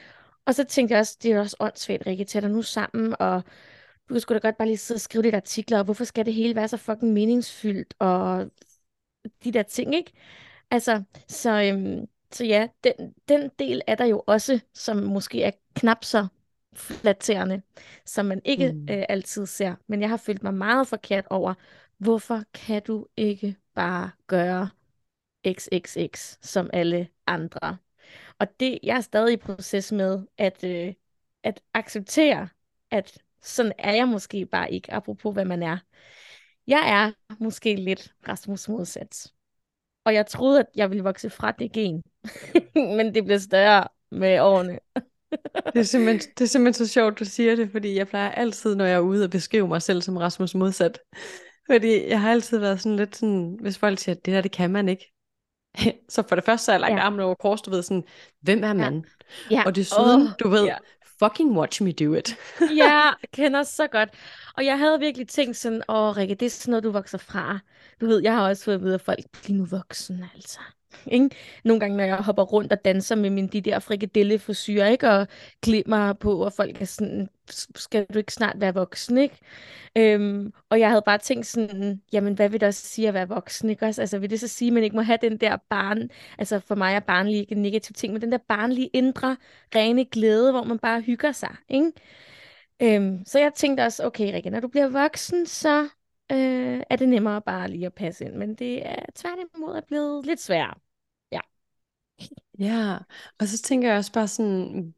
[0.45, 3.43] og så tænkte jeg også, det er også åndssvagt, Rikke, tag dig nu sammen, og
[4.09, 6.25] du kan sgu da godt bare lige sidde og skrive lidt artikler, og hvorfor skal
[6.25, 8.51] det hele være så fucking meningsfyldt, og
[9.43, 10.11] de der ting, ikke?
[10.71, 15.51] Altså, så, øhm, så ja, den, den del er der jo også, som måske er
[15.75, 16.27] knap så
[16.75, 17.61] flatterende,
[18.05, 18.87] som man ikke mm.
[18.89, 19.75] øh, altid ser.
[19.87, 21.53] Men jeg har følt mig meget forkert over,
[21.97, 24.69] hvorfor kan du ikke bare gøre
[25.47, 27.77] XXX som alle andre?
[28.39, 30.93] Og det, jeg er stadig i proces med at, øh,
[31.43, 32.49] at acceptere,
[32.91, 35.77] at sådan er jeg måske bare ikke, apropos hvad man er.
[36.67, 39.31] Jeg er måske lidt Rasmus modsat.
[40.05, 42.03] Og jeg troede, at jeg ville vokse fra det gen.
[42.97, 44.79] Men det bliver større med årene.
[45.73, 48.75] det, er simpelthen, det er simpelthen så sjovt, du siger det, fordi jeg plejer altid,
[48.75, 50.99] når jeg er ude og beskrive mig selv som Rasmus modsat.
[51.71, 54.51] Fordi jeg har altid været sådan lidt sådan, hvis folk siger, at det der, det
[54.51, 55.13] kan man ikke.
[56.09, 56.99] så for det første, så er jeg lagt ja.
[56.99, 58.03] armen over kors, du ved sådan,
[58.41, 59.05] hvem er man?
[59.51, 59.55] Ja.
[59.55, 59.63] Ja.
[59.65, 60.77] Og desuden, oh, du ved, ja.
[61.19, 62.37] fucking watch me do it.
[62.75, 64.09] ja, kender så godt.
[64.57, 67.59] Og jeg havde virkelig tænkt sådan, åh Rikke, det er sådan noget, du vokser fra.
[68.01, 70.59] Du ved, jeg har også fået at vide, at folk bliver nu voksen, altså.
[71.05, 71.29] Ikke?
[71.63, 75.09] Nogle gange, når jeg hopper rundt og danser med min, de der frikadellefrisyrer, ikke?
[75.09, 75.27] Og
[75.61, 77.29] glimmer på, og folk er sådan,
[77.75, 79.37] skal du ikke snart være voksen, ikke?
[79.97, 83.27] Øhm, og jeg havde bare tænkt sådan, jamen hvad vil det også sige at være
[83.27, 84.01] voksen, ikke også?
[84.01, 86.75] Altså vil det så sige, at man ikke må have den der barn, altså for
[86.75, 89.37] mig er barnlige ikke en negativ ting, men den der barnlige indre,
[89.75, 91.91] rene glæde, hvor man bare hygger sig, ikke?
[92.81, 95.83] Øhm, så jeg tænkte også, okay Rikke, når du bliver voksen, så
[96.31, 98.33] øh, er det nemmere bare lige at passe ind.
[98.35, 100.73] Men det er tværtimod er blevet lidt sværere.
[101.31, 101.39] Ja.
[102.59, 102.97] Ja,
[103.39, 104.95] og så tænker jeg også bare sådan,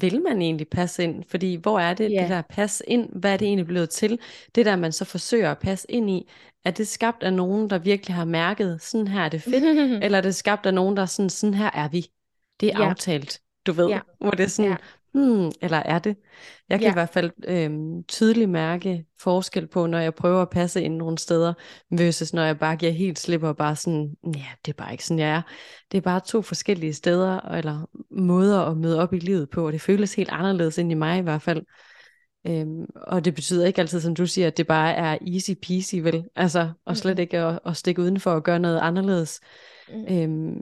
[0.00, 1.24] vil man egentlig passe ind?
[1.28, 2.22] Fordi hvor er det, yeah.
[2.22, 3.08] det der passe ind?
[3.12, 4.18] Hvad er det egentlig blevet til?
[4.54, 6.30] Det der, man så forsøger at passe ind i,
[6.64, 9.64] er det skabt af nogen, der virkelig har mærket, sådan her er det fedt?
[10.04, 12.06] eller er det skabt af nogen, der er sådan, sådan her er vi?
[12.60, 12.90] Det er yeah.
[12.90, 13.90] aftalt, du ved.
[13.90, 14.00] Yeah.
[14.20, 14.80] Hvor det er sådan, yeah
[15.14, 16.16] hmm, eller er det?
[16.68, 16.90] Jeg kan ja.
[16.90, 21.18] i hvert fald øhm, tydeligt mærke forskel på, når jeg prøver at passe ind nogle
[21.18, 21.54] steder,
[21.90, 25.04] versus når jeg bare giver helt slip og bare sådan, ja, det er bare ikke
[25.04, 25.42] sådan, jeg er.
[25.92, 29.72] Det er bare to forskellige steder, eller måder at møde op i livet på, og
[29.72, 31.62] det føles helt anderledes ind i mig i hvert fald.
[32.46, 35.94] Øhm, og det betyder ikke altid, som du siger, at det bare er easy peasy,
[35.94, 36.24] vel?
[36.36, 39.40] Altså, og slet ikke at, at stikke udenfor og gøre noget anderledes.
[39.88, 40.16] Mm.
[40.16, 40.60] Øhm,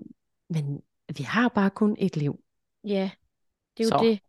[0.50, 0.80] men
[1.16, 2.40] vi har bare kun et liv.
[2.84, 3.10] Ja,
[3.76, 4.04] det er jo Så.
[4.04, 4.20] det.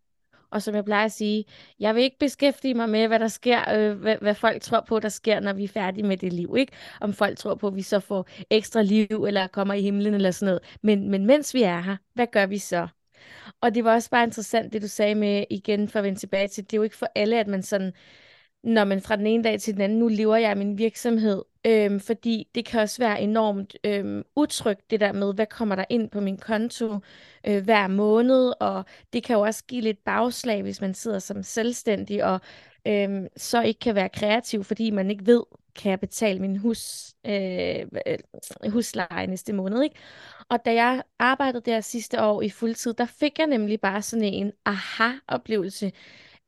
[0.51, 1.45] Og som jeg plejer at sige,
[1.79, 4.99] jeg vil ikke beskæftige mig med, hvad der sker, øh, hvad, hvad folk tror på,
[4.99, 6.55] der sker, når vi er færdige med det liv.
[6.57, 6.73] Ikke?
[7.01, 10.31] Om folk tror på, at vi så får ekstra liv, eller kommer i himlen, eller
[10.31, 10.77] sådan noget.
[10.83, 12.87] Men, men mens vi er her, hvad gør vi så?
[13.61, 16.47] Og det var også bare interessant, det du sagde med, igen for at vende tilbage
[16.47, 17.93] til, det er jo ikke for alle, at man sådan,
[18.63, 21.43] når man fra den ene dag til den anden, nu lever jeg i min virksomhed,
[21.65, 25.86] Øhm, fordi det kan også være enormt øhm, utrygt, det der med, hvad kommer der
[25.89, 27.00] ind på min konto
[27.47, 31.43] øh, hver måned, og det kan jo også give lidt bagslag, hvis man sidder som
[31.43, 32.41] selvstændig, og
[32.88, 35.43] øhm, så ikke kan være kreativ, fordi man ikke ved,
[35.76, 38.17] kan jeg betale min hus, øh, øh
[38.71, 39.95] husleje næste måned, ikke?
[40.50, 44.26] Og da jeg arbejdede der sidste år i fuldtid, der fik jeg nemlig bare sådan
[44.26, 45.91] en aha-oplevelse,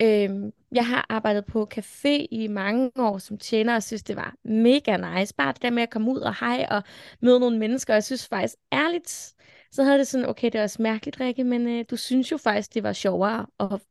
[0.01, 4.35] Øhm, jeg har arbejdet på café i mange år som tjener, og synes, det var
[4.43, 5.35] mega nice.
[5.35, 6.83] Bare det der med at komme ud og hej og
[7.21, 7.93] møde nogle mennesker.
[7.93, 9.33] Jeg synes faktisk ærligt,
[9.71, 12.37] så havde det sådan, okay, det er også mærkeligt, Rikke, men øh, du synes jo
[12.37, 13.81] faktisk, det var sjovere at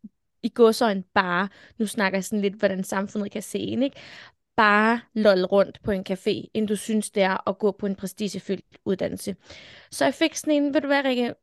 [0.43, 3.83] i går så en bare, nu snakker jeg sådan lidt, hvordan samfundet kan se en,
[3.83, 3.97] ikke?
[4.57, 7.97] bare lol rundt på en café, end du synes, det er at gå på en
[7.97, 9.37] prestigefyldt uddannelse.
[9.91, 11.35] Så jeg fik sådan en, ved du hvad, Rikke,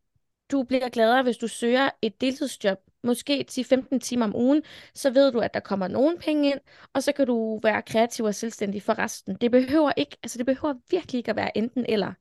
[0.52, 5.32] du bliver gladere, hvis du søger et deltidsjob måske 10-15 timer om ugen, så ved
[5.32, 6.60] du, at der kommer nogen penge ind,
[6.94, 9.36] og så kan du være kreativ og selvstændig for resten.
[9.36, 12.14] Det behøver ikke, altså det behøver virkelig ikke at være enten eller.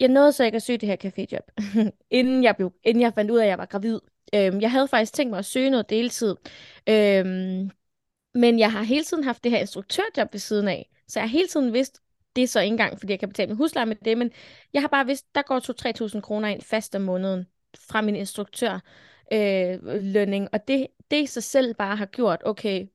[0.00, 1.70] Jeg nåede så ikke at søge det her caféjob,
[2.10, 4.00] inden, jeg blev, inden jeg fandt ud af, at jeg var gravid.
[4.34, 6.36] Øhm, jeg havde faktisk tænkt mig at søge noget deltid,
[6.88, 7.70] øhm,
[8.34, 11.32] men jeg har hele tiden haft det her instruktørjob ved siden af, så jeg har
[11.32, 12.00] hele tiden vidst,
[12.36, 14.30] det er så ikke engang, fordi jeg kan betale min husleje med det, men
[14.72, 17.46] jeg har bare vidst, der går 2-3.000 kroner ind fast om måneden
[17.78, 18.80] fra min instruktør
[19.32, 20.48] øh, lønning.
[20.52, 22.86] Og det, det i sig selv bare har gjort, okay,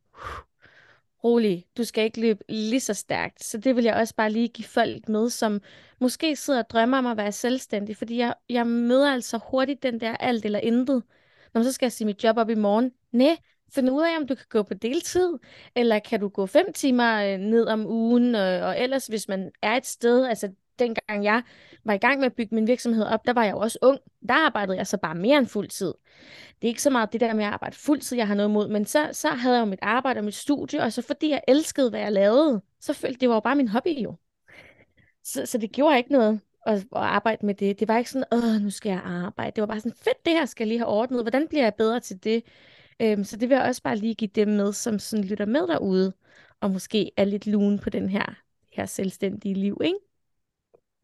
[1.24, 3.44] rolig, du skal ikke løbe lige så stærkt.
[3.44, 5.62] Så det vil jeg også bare lige give folk med, som
[6.00, 10.00] måske sidder og drømmer om at være selvstændig, fordi jeg, jeg møder altså hurtigt den
[10.00, 11.04] der alt eller intet.
[11.54, 12.92] Når så skal jeg sige mit job op i morgen.
[13.12, 13.38] Nej,
[13.76, 15.38] find ud af, om du kan gå på deltid,
[15.76, 19.52] eller kan du gå fem timer øh, ned om ugen, og, og ellers hvis man
[19.62, 21.44] er et sted, altså dengang jeg
[21.86, 24.00] var i gang med at bygge min virksomhed op, der var jeg jo også ung.
[24.28, 25.94] Der arbejdede jeg så bare mere end fuld tid.
[26.62, 28.50] Det er ikke så meget det der med at arbejde fuld tid, jeg har noget
[28.50, 31.30] imod, men så, så havde jeg jo mit arbejde og mit studie, og så fordi
[31.30, 34.16] jeg elskede, hvad jeg lavede, så følte det var jo bare min hobby jo.
[35.24, 37.80] Så, så det gjorde ikke noget at, at arbejde med det.
[37.80, 39.52] Det var ikke sådan, åh, nu skal jeg arbejde.
[39.56, 41.24] Det var bare sådan, fedt, det her skal jeg lige have ordnet.
[41.24, 42.44] Hvordan bliver jeg bedre til det?
[43.00, 45.68] Øhm, så det vil jeg også bare lige give dem med, som sådan lytter med
[45.68, 46.14] derude,
[46.62, 48.36] og måske er lidt lune på den her,
[48.74, 50.09] her selvstændige liv, ikke?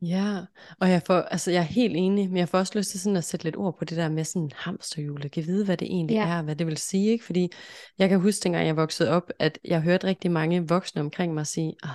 [0.01, 0.39] Ja,
[0.79, 3.17] og jeg, får, altså jeg er helt enig, men jeg får også lyst til sådan
[3.17, 5.19] at sætte lidt ord på det der med sådan hamsterhjul.
[5.23, 6.27] Jeg kan vide, hvad det egentlig ja.
[6.27, 7.11] er, hvad det vil sige.
[7.11, 7.25] Ikke?
[7.25, 7.51] Fordi
[7.97, 11.47] jeg kan huske, dengang jeg voksede op, at jeg hørte rigtig mange voksne omkring mig
[11.47, 11.89] sige, ah,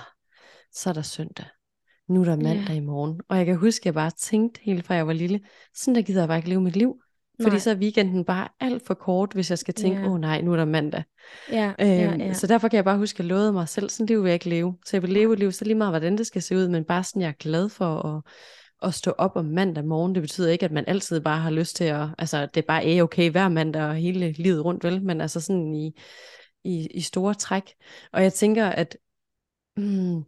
[0.73, 1.45] så er der søndag.
[2.09, 2.73] Nu er der mandag ja.
[2.73, 3.21] i morgen.
[3.29, 5.39] Og jeg kan huske, at jeg bare tænkte helt fra jeg var lille,
[5.75, 7.01] sådan der gider jeg bare ikke leve mit liv.
[7.41, 7.59] Fordi nej.
[7.59, 10.11] så er weekenden bare alt for kort, hvis jeg skal tænke, åh yeah.
[10.11, 11.03] oh, nej, nu er der mandag.
[11.51, 12.33] Ja, øhm, ja, ja.
[12.33, 14.33] Så derfor kan jeg bare huske, at jeg lovede mig selv, sådan liv vil jeg
[14.33, 14.77] ikke leve.
[14.85, 16.83] Så jeg vil leve et liv, så lige meget hvordan det skal se ud, men
[16.83, 18.21] bare sådan, jeg er glad for at,
[18.87, 20.15] at stå op om mandag morgen.
[20.15, 22.85] Det betyder ikke, at man altid bare har lyst til at, altså det er bare
[22.85, 25.03] er okay hver mandag og hele livet rundt, vel?
[25.03, 25.99] Men altså sådan i,
[26.63, 27.73] i, i store træk.
[28.11, 28.97] Og jeg tænker, at
[29.75, 30.23] hmm,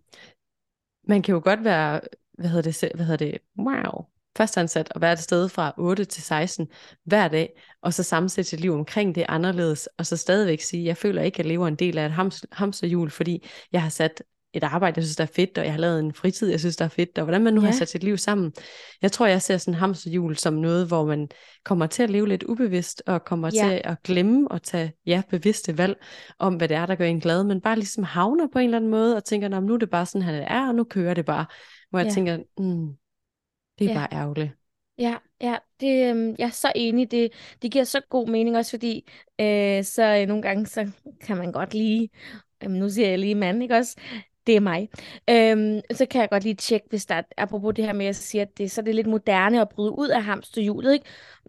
[1.08, 2.02] man kan jo godt være,
[2.34, 4.06] hvad hedder det, hvad hedder det, wow,
[4.38, 6.68] fastansat og være et sted fra 8 til 16
[7.06, 7.50] hver dag,
[7.82, 11.36] og så sammensætte sit liv omkring det anderledes, og så stadigvæk sige, jeg føler ikke,
[11.36, 14.98] at jeg lever en del af et hams- hamsterhjul, fordi jeg har sat et arbejde,
[14.98, 16.90] jeg synes, der er fedt, og jeg har lavet en fritid, jeg synes, der er
[16.90, 17.66] fedt, og hvordan man nu ja.
[17.66, 18.52] har sat sit liv sammen.
[19.02, 21.28] Jeg tror, jeg ser sådan hamsterhjul som noget, hvor man
[21.66, 23.68] kommer til at leve lidt ubevidst, og kommer ja.
[23.68, 25.96] til at glemme at tage ja, bevidste valg
[26.40, 28.78] om, hvad det er, der gør en glad, men bare ligesom havner på en eller
[28.78, 31.26] anden måde, og tænker, nu er det bare sådan, han er, og nu kører det
[31.26, 31.46] bare.
[31.90, 32.14] Hvor jeg ja.
[32.14, 32.90] tænker, mm,
[33.80, 33.98] det er ja.
[33.98, 34.52] bare ærgerligt.
[34.98, 37.12] Ja, ja, det, øhm, jeg er så enig.
[37.12, 37.32] Det,
[37.62, 39.10] det giver så god mening også, fordi
[39.42, 42.10] øh, så øh, nogle gange, så kan man godt lige,
[42.64, 43.96] øh, nu siger jeg lige mand, ikke også?
[44.48, 44.90] Det er mig.
[45.30, 48.16] Øhm, så kan jeg godt lige tjekke, hvis der er, apropos det her med, at
[48.16, 51.06] sige, at det, så er det lidt moderne at bryde ud af hamsterhjulet, ikke?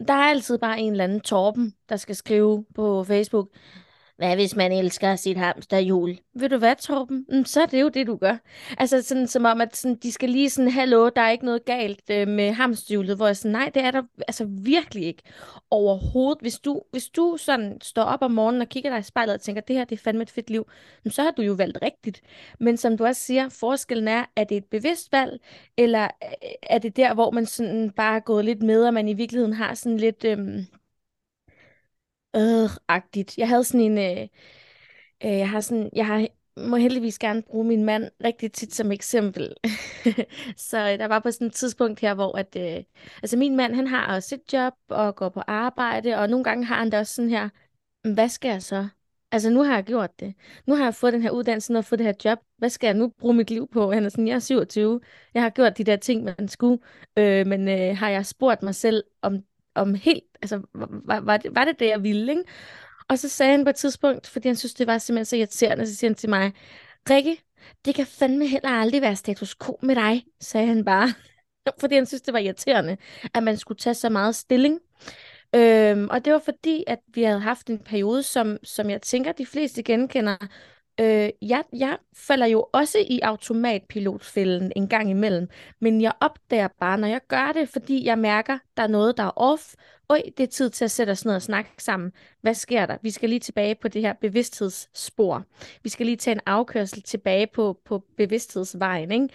[0.07, 3.49] Der er altid bare en eller anden Torben, der skal skrive på Facebook,
[4.17, 6.17] hvad hvis man elsker sit hamsterhjul?
[6.33, 7.25] Ved du hvad, Torben?
[7.29, 8.37] Mm, så er det jo det, du gør.
[8.77, 11.65] Altså sådan som om, at sådan, de skal lige sådan, hallo, der er ikke noget
[11.65, 15.23] galt øh, med hamsterhjulet, hvor jeg sådan, nej, det er der altså virkelig ikke
[15.71, 16.41] overhovedet.
[16.41, 19.41] Hvis du, hvis du sådan står op om morgenen og kigger dig i spejlet og
[19.41, 20.69] tænker, det her det er fandme et fedt liv,
[21.09, 22.21] så har du jo valgt rigtigt.
[22.59, 25.39] Men som du også siger, forskellen er, er det et bevidst valg,
[25.77, 29.07] eller øh, er det der, hvor man sådan bare er gået lidt med, og man
[29.07, 30.25] i virkeligheden har sådan lidt...
[30.25, 30.65] Øh,
[32.35, 33.37] øh-agtigt.
[33.37, 34.27] Jeg havde sådan en, øh,
[35.25, 38.91] øh, jeg har sådan, jeg har, må heldigvis gerne bruge min mand rigtig tit som
[38.91, 39.53] eksempel.
[40.69, 42.83] så øh, der var på sådan et tidspunkt her, hvor at, øh,
[43.23, 46.65] altså min mand, han har også et job og går på arbejde, og nogle gange
[46.65, 47.49] har han da også sådan her,
[48.13, 48.87] hvad skal jeg så?
[49.31, 50.35] Altså, nu har jeg gjort det.
[50.67, 52.39] Nu har jeg fået den her uddannelse og fået det her job.
[52.57, 53.91] Hvad skal jeg nu bruge mit liv på?
[53.91, 55.01] Han er sådan, jeg er 27.
[55.33, 56.79] Jeg har gjort de der ting, man skulle.
[57.17, 59.43] Øh, men øh, har jeg spurgt mig selv, om
[59.75, 62.43] om helt, altså, var, var, det, var det det, jeg ville, ikke?
[63.07, 65.87] Og så sagde han på et tidspunkt, fordi han synes, det var simpelthen så irriterende,
[65.87, 66.53] så siger han til mig,
[67.09, 67.37] Rikke,
[67.85, 71.13] det kan fandme heller aldrig være status quo med dig, sagde han bare.
[71.81, 72.97] fordi han synes, det var irriterende,
[73.33, 74.79] at man skulle tage så meget stilling.
[75.55, 79.31] Øhm, og det var fordi, at vi havde haft en periode, som, som jeg tænker,
[79.31, 80.37] de fleste genkender,
[80.99, 85.47] Øh, jeg, jeg falder jo også i automatpilotfælden en gang imellem,
[85.81, 89.23] men jeg opdager bare, når jeg gør det, fordi jeg mærker, der er noget, der
[89.23, 89.73] er off.
[90.09, 92.11] Øj, det er tid til at sætte os ned og snakke sammen.
[92.41, 92.97] Hvad sker der?
[93.01, 95.43] Vi skal lige tilbage på det her bevidsthedsspor.
[95.83, 99.29] Vi skal lige tage en afkørsel tilbage på, på bevidsthedsvejen, ikke?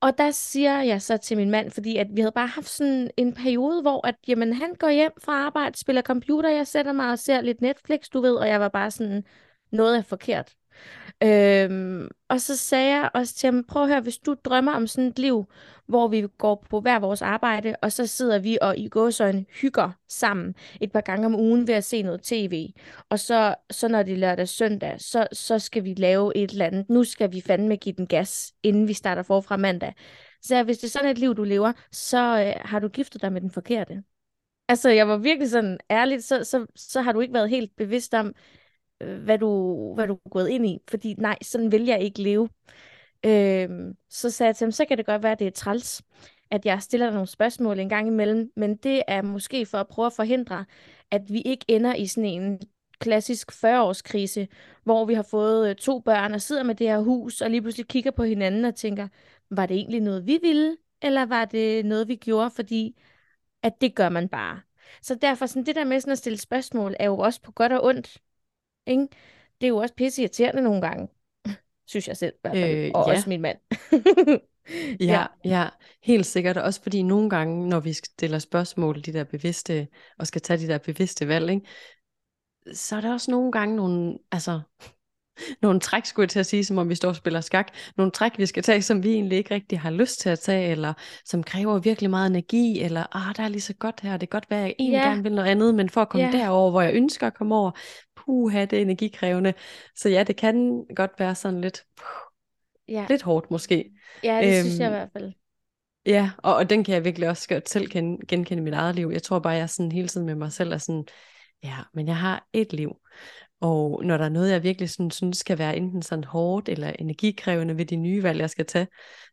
[0.00, 3.10] Og der siger jeg så til min mand, fordi at vi havde bare haft sådan
[3.16, 7.10] en periode, hvor at, jamen, han går hjem fra arbejde, spiller computer, jeg sætter mig
[7.10, 9.24] og ser lidt Netflix, du ved, og jeg var bare sådan,
[9.72, 10.57] noget er forkert.
[11.22, 14.86] Øhm, og så sagde jeg også til ham, prøv at høre, hvis du drømmer om
[14.86, 15.46] sådan et liv,
[15.86, 19.90] hvor vi går på hver vores arbejde, og så sidder vi og i gåsøjne hygger
[20.08, 22.68] sammen et par gange om ugen ved at se noget tv,
[23.08, 26.66] og så, så når det er lørdag søndag, så, så skal vi lave et eller
[26.66, 26.88] andet.
[26.90, 29.94] Nu skal vi fandme give den gas, inden vi starter forfra mandag.
[30.42, 33.32] Så hvis det er sådan et liv, du lever, så øh, har du giftet dig
[33.32, 34.02] med den forkerte.
[34.68, 38.14] Altså, jeg var virkelig sådan ærlig, så, så, så har du ikke været helt bevidst
[38.14, 38.34] om,
[39.00, 40.78] hvad du, hvad du er gået ind i.
[40.88, 42.48] Fordi nej, sådan vil jeg ikke leve.
[43.26, 46.02] Øh, så sagde jeg til ham, så kan det godt være, at det er træls,
[46.50, 49.88] at jeg stiller dig nogle spørgsmål en gang imellem, men det er måske for at
[49.88, 50.64] prøve at forhindre,
[51.10, 52.60] at vi ikke ender i sådan en
[53.00, 54.46] klassisk 40-årskrise,
[54.84, 57.62] hvor vi har fået øh, to børn og sidder med det her hus, og lige
[57.62, 59.08] pludselig kigger på hinanden og tænker,
[59.50, 63.00] var det egentlig noget, vi ville, eller var det noget, vi gjorde, fordi
[63.62, 64.60] at det gør man bare.
[65.02, 67.72] Så derfor sådan det der med sådan at stille spørgsmål, er jo også på godt
[67.72, 68.18] og ondt.
[68.88, 69.02] Ikke?
[69.60, 71.08] Det er jo også pisse irriterende nogle gange,
[71.90, 73.14] synes jeg selv i hvert fald, øh, og ja.
[73.14, 73.58] også min mand.
[75.00, 75.68] ja, ja, ja,
[76.02, 76.56] helt sikkert.
[76.56, 80.68] Også fordi nogle gange, når vi stiller spørgsmål, de der bevidste, og skal tage de
[80.68, 81.66] der bevidste valg, ikke?
[82.72, 84.60] så er der også nogle gange nogle, altså,
[85.62, 87.68] nogle træk, skulle jeg til at sige, som om vi står og spiller skak.
[87.96, 90.70] Nogle træk, vi skal tage, som vi egentlig ikke rigtig har lyst til at tage,
[90.70, 90.92] eller
[91.24, 94.36] som kræver virkelig meget energi, eller ah, der er lige så godt her, det kan
[94.36, 95.08] godt være, at jeg egentlig yeah.
[95.08, 96.32] gerne vil noget andet, men for at komme yeah.
[96.32, 97.70] derover, hvor jeg ønsker at komme over,
[98.16, 99.54] puha, det er energikrævende.
[99.96, 101.84] Så ja, det kan godt være sådan lidt,
[102.88, 103.06] ja.
[103.08, 103.90] lidt hårdt måske.
[104.24, 105.32] Ja, det øhm, synes jeg i hvert fald.
[106.06, 108.94] Ja, og, og den kan jeg virkelig også godt selv kende, genkende i mit eget
[108.94, 109.10] liv.
[109.12, 111.04] Jeg tror bare, jeg er sådan hele tiden med mig selv er sådan,
[111.64, 112.90] ja, men jeg har et liv.
[113.60, 116.92] Og når der er noget, jeg virkelig sådan, synes skal være enten sådan hårdt eller
[116.98, 118.86] energikrævende ved de nye valg, jeg skal tage,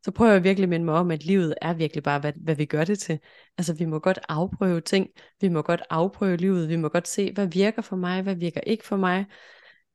[0.04, 2.56] så prøver jeg virkelig at minde mig om, at livet er virkelig bare, hvad, hvad
[2.56, 3.20] vi gør det til.
[3.58, 5.08] Altså vi må godt afprøve ting,
[5.42, 8.62] vi må godt afprøve livet, vi må godt se, hvad virker for mig, hvad virker
[8.62, 9.26] ikke for mig.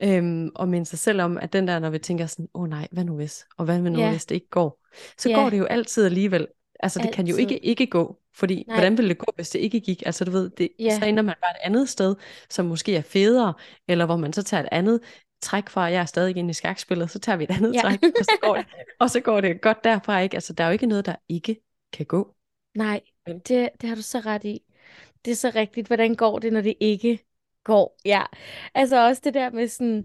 [0.03, 2.69] Øhm, og minde sig selv om, at den der, når vi tænker sådan, åh oh,
[2.69, 3.47] nej, hvad nu hvis?
[3.59, 4.11] Og hvad nu yeah.
[4.11, 4.81] hvis det ikke går?
[5.19, 5.43] Så yeah.
[5.43, 6.47] går det jo altid alligevel.
[6.83, 7.17] Altså det Altid.
[7.17, 8.77] kan jo ikke ikke gå, fordi Nej.
[8.77, 10.03] hvordan ville det gå, hvis det ikke gik?
[10.07, 10.99] Altså du ved, det, ja.
[10.99, 12.17] så ender man bare et andet sted,
[12.51, 13.55] som måske er federe,
[13.89, 15.01] eller hvor man så tager et andet
[15.43, 17.81] træk fra, jeg er stadig inde i skakspillet, så tager vi et andet ja.
[17.81, 18.67] træk, og så, går det,
[18.99, 20.37] og så går det godt derfra, ikke?
[20.37, 21.57] Altså der er jo ikke noget, der ikke
[21.93, 22.35] kan gå.
[22.75, 24.63] Nej, det, det har du så ret i.
[25.25, 27.19] Det er så rigtigt, hvordan går det, når det ikke
[27.65, 28.01] går?
[28.05, 28.23] Ja,
[28.75, 30.05] altså også det der med sådan,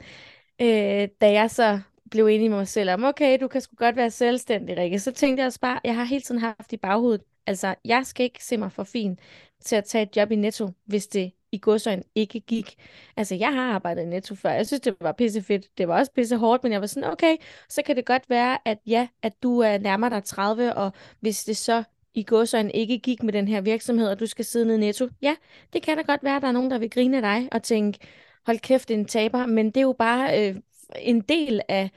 [0.62, 1.80] øh, da jeg så
[2.12, 5.00] blev enig med mig selv om, okay, du kan sgu godt være selvstændig, Rikke.
[5.00, 8.24] Så tænkte jeg også bare, jeg har hele tiden haft i baghovedet, altså, jeg skal
[8.24, 9.20] ikke se mig for fin
[9.62, 12.76] til at tage et job i Netto, hvis det i godsøjen ikke gik.
[13.18, 14.50] Altså, jeg har arbejdet i Netto før.
[14.50, 15.78] Jeg synes, det var pisse fedt.
[15.78, 17.36] Det var også pisse hårdt, men jeg var sådan, okay,
[17.70, 21.44] så kan det godt være, at ja, at du er nærmere dig 30, og hvis
[21.44, 21.84] det så
[22.14, 25.10] i godsøjen ikke gik med den her virksomhed, og du skal sidde nede i Netto,
[25.22, 25.36] ja,
[25.74, 27.64] det kan da godt være, at der er nogen, der vil grine af dig og
[27.64, 28.00] tænke,
[28.46, 30.56] hold kæft, en taber, men det er jo bare øh,
[31.00, 31.90] en del af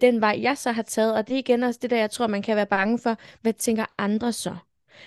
[0.00, 2.26] den vej, jeg så har taget, og det er igen også det der, jeg tror,
[2.26, 4.56] man kan være bange for, hvad tænker andre så?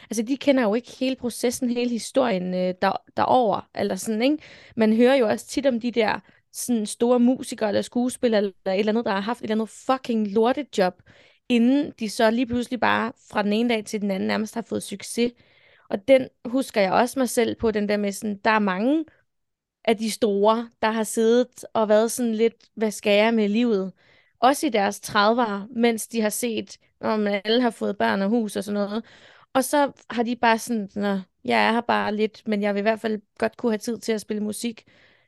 [0.09, 4.37] Altså, de kender jo ikke hele processen, hele historien øh, der, derover, eller sådan, ikke?
[4.75, 6.19] Man hører jo også tit om de der
[6.53, 9.69] sådan store musikere eller skuespillere, eller et eller andet, der har haft et eller andet
[9.69, 11.01] fucking lortejob,
[11.49, 14.61] inden de så lige pludselig bare fra den ene dag til den anden nærmest har
[14.61, 15.31] fået succes.
[15.89, 19.05] Og den husker jeg også mig selv på, den der med sådan, der er mange
[19.87, 23.93] af de store, der har siddet og været sådan lidt, hvad skal jeg med livet?
[24.39, 28.55] Også i deres 30'ere, mens de har set, om alle har fået børn og hus
[28.55, 29.05] og sådan noget.
[29.53, 32.79] Og så har de bare sådan, Nå, jeg er her bare lidt, men jeg vil
[32.79, 34.83] i hvert fald godt kunne have tid til at spille musik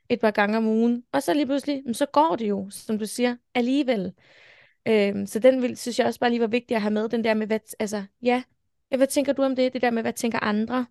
[0.08, 1.04] et par gange om ugen.
[1.12, 4.12] Og så lige pludselig, så går det jo, som du siger, alligevel.
[4.88, 7.24] Øhm, så den vil, synes jeg også bare lige var vigtigt at have med, den
[7.24, 8.42] der med, hvad, altså, ja,
[8.96, 9.72] hvad tænker du om det?
[9.72, 10.86] Det der med, hvad tænker andre?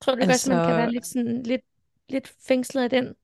[0.00, 0.32] Tror du altså...
[0.32, 1.62] også, man kan være lidt, sådan, lidt,
[2.10, 3.14] lidt fængslet af den?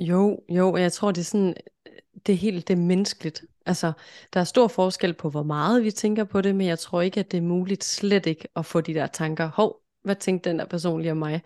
[0.00, 1.54] Jo, jo, jeg tror, det er sådan,
[1.86, 1.92] øh,
[2.26, 3.44] det er helt det er menneskeligt.
[3.66, 3.92] Altså,
[4.32, 7.20] der er stor forskel på, hvor meget vi tænker på det, men jeg tror ikke,
[7.20, 10.58] at det er muligt slet ikke at få de der tanker, hov, hvad tænkte den
[10.58, 11.42] der person lige om mig?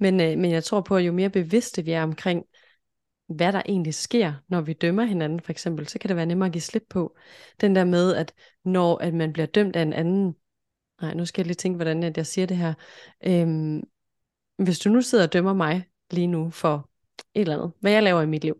[0.00, 2.44] Men, øh, men jeg tror på, at jo mere bevidste vi er omkring,
[3.28, 6.46] hvad der egentlig sker, når vi dømmer hinanden for eksempel, så kan det være nemmere
[6.46, 7.16] at give slip på.
[7.60, 8.32] Den der med, at
[8.64, 10.34] når at man bliver dømt af en anden,
[11.02, 12.74] nej, nu skal jeg lige tænke, hvordan jeg siger det her.
[13.24, 13.82] Øhm,
[14.58, 16.88] hvis du nu sidder og dømmer mig lige nu for
[17.34, 18.56] et eller andet, hvad jeg laver i mit liv,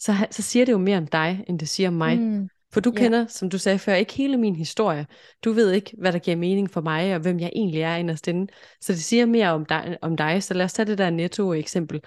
[0.00, 2.18] så, så siger det jo mere om dig, end det siger om mig.
[2.18, 2.48] Mm.
[2.72, 3.26] For du kender, ja.
[3.28, 5.06] som du sagde før, ikke hele min historie.
[5.44, 8.28] Du ved ikke, hvad der giver mening for mig, og hvem jeg egentlig er inderst
[8.28, 8.52] inde.
[8.80, 10.42] Så det siger mere om dig, om dig.
[10.42, 12.00] Så lad os tage det der netto-eksempel,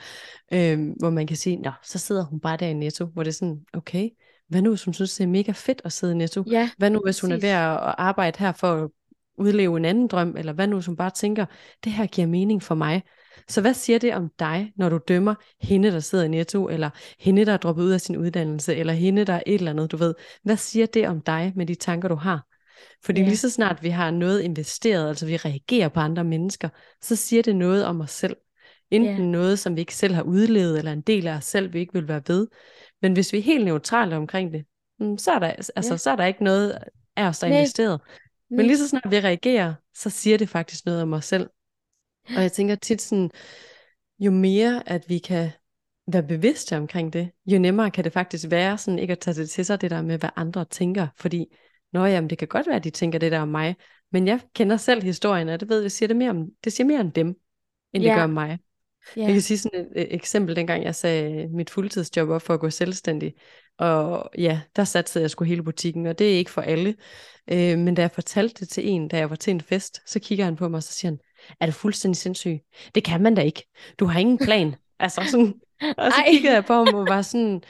[0.53, 3.29] øh, hvor man kan sige, nå, så sidder hun bare der i netto, hvor det
[3.29, 4.09] er sådan, okay,
[4.47, 6.43] hvad nu hvis hun synes, det er mega fedt at sidde i netto?
[6.49, 8.89] Ja, hvad nu hvis hun er ved at arbejde her for at
[9.37, 11.45] udleve en anden drøm, eller hvad nu hvis hun bare tænker,
[11.83, 13.03] det her giver mening for mig.
[13.49, 16.89] Så hvad siger det om dig, når du dømmer hende, der sidder i Netto, eller
[17.19, 19.91] hende, der er droppet ud af sin uddannelse, eller hende, der er et eller andet,
[19.91, 20.13] du ved.
[20.43, 22.45] Hvad siger det om dig med de tanker, du har?
[23.03, 23.27] Fordi ja.
[23.27, 26.69] lige så snart vi har noget investeret, altså vi reagerer på andre mennesker,
[27.01, 28.35] så siger det noget om os selv.
[28.91, 29.31] Enten ja.
[29.31, 31.93] noget, som vi ikke selv har udlevet, eller en del af os selv, vi ikke
[31.93, 32.47] vil være ved.
[33.01, 34.65] Men hvis vi er helt neutrale omkring det,
[34.99, 35.97] mm, så er der, altså, ja.
[35.97, 36.77] så er der ikke noget
[37.15, 38.01] af os, der er investeret.
[38.49, 41.49] Men lige så snart vi reagerer, så siger det faktisk noget om os selv.
[42.35, 43.31] Og jeg tænker tit sådan,
[44.19, 45.49] jo mere at vi kan
[46.07, 49.49] være bevidste omkring det, jo nemmere kan det faktisk være sådan ikke at tage det
[49.49, 51.07] til sig, det der med, hvad andre tænker.
[51.17, 51.45] Fordi,
[51.93, 53.75] nå jamen, det kan godt være, at de tænker det der om mig,
[54.11, 56.87] men jeg kender selv historien, og det ved jeg, siger det, mere om, det siger
[56.87, 57.35] mere om dem,
[57.93, 58.09] end ja.
[58.09, 58.59] det gør om mig.
[59.17, 59.21] Ja.
[59.21, 62.59] Jeg kan sige sådan et, et eksempel, dengang jeg sagde mit fuldtidsjob op for at
[62.59, 63.33] gå selvstændig.
[63.77, 66.95] Og ja, der satte jeg sgu hele butikken, og det er ikke for alle.
[67.51, 70.19] Øh, men da jeg fortalte det til en, da jeg var til en fest, så
[70.19, 71.19] kigger han på mig, og så siger han,
[71.59, 72.59] er du fuldstændig sindssyg?
[72.95, 73.67] Det kan man da ikke.
[73.99, 74.75] Du har ingen plan.
[74.99, 75.53] altså sådan,
[75.97, 77.63] og så kiggede jeg på ham og var sådan,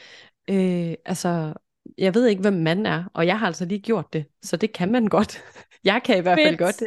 [0.50, 1.54] øh, altså,
[1.98, 4.74] jeg ved ikke, hvem man er, og jeg har altså lige gjort det, så det
[4.74, 5.44] kan man godt.
[5.84, 6.84] jeg kan i hvert fald godt.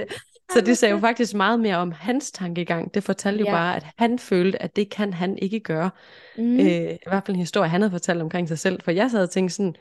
[0.52, 2.94] Så det sagde jo faktisk meget mere om hans tankegang.
[2.94, 3.50] Det fortalte ja.
[3.50, 5.90] jo bare, at han følte, at det kan han ikke gøre.
[6.38, 6.60] Mm.
[6.60, 8.82] Øh, I hvert fald en historie, han havde fortalt omkring sig selv.
[8.82, 9.74] For jeg sad og tænkte sådan,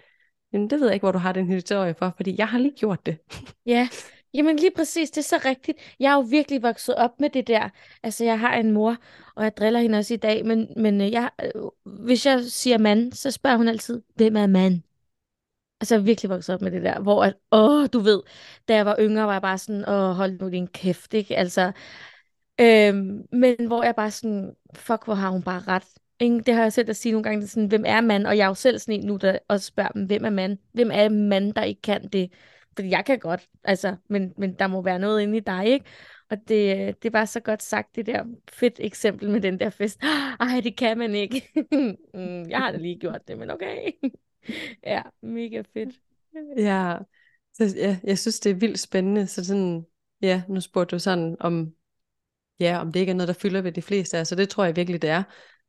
[0.54, 2.74] Jamen, det ved jeg ikke, hvor du har den historie for, fordi jeg har lige
[2.78, 3.18] gjort det.
[3.66, 3.90] Ja,
[4.34, 5.78] Jamen lige præcis, det er så rigtigt.
[6.00, 7.70] Jeg er jo virkelig vokset op med det der.
[8.04, 8.98] Altså, jeg har en mor,
[9.36, 12.78] og jeg driller hende også i dag, men, men øh, jeg, øh, hvis jeg siger
[12.78, 14.82] mand, så spørger hun altid, hvem er mand?
[15.82, 18.22] Altså, jeg er virkelig vokset op med det der, hvor at, åh, du ved,
[18.68, 21.38] da jeg var yngre, var jeg bare sådan, åh, hold nu din kæft, ikke?
[21.38, 21.72] Altså,
[22.62, 25.84] øhm, men hvor jeg bare sådan, fuck, hvor har hun bare ret.
[26.20, 26.40] Ikke?
[26.40, 28.28] Det har jeg selv at sige nogle gange, sådan, hvem er mand?
[28.28, 30.58] Og jeg er jo selv sådan en nu, der også spørger dem, hvem er mand?
[30.74, 32.32] Hvem er mand, der ikke kan det?
[32.78, 35.86] Fordi jeg kan godt, altså, men, men der må være noget inde i dig, ikke?
[36.30, 40.00] Og det, det var så godt sagt, det der fedt eksempel med den der fest.
[40.40, 41.50] Ej, det kan man ikke.
[42.14, 43.92] Mm, jeg har da lige gjort det, men okay.
[44.84, 45.96] ja, mega fedt.
[46.58, 46.98] Ja,
[47.54, 49.28] så, ja, jeg synes, det er vildt spændende.
[49.28, 49.86] Så sådan,
[50.22, 51.74] ja, nu spurgte du sådan, om,
[52.60, 54.66] ja, om det ikke er noget, der fylder ved de fleste af, så det tror
[54.66, 55.24] jeg virkelig, det er.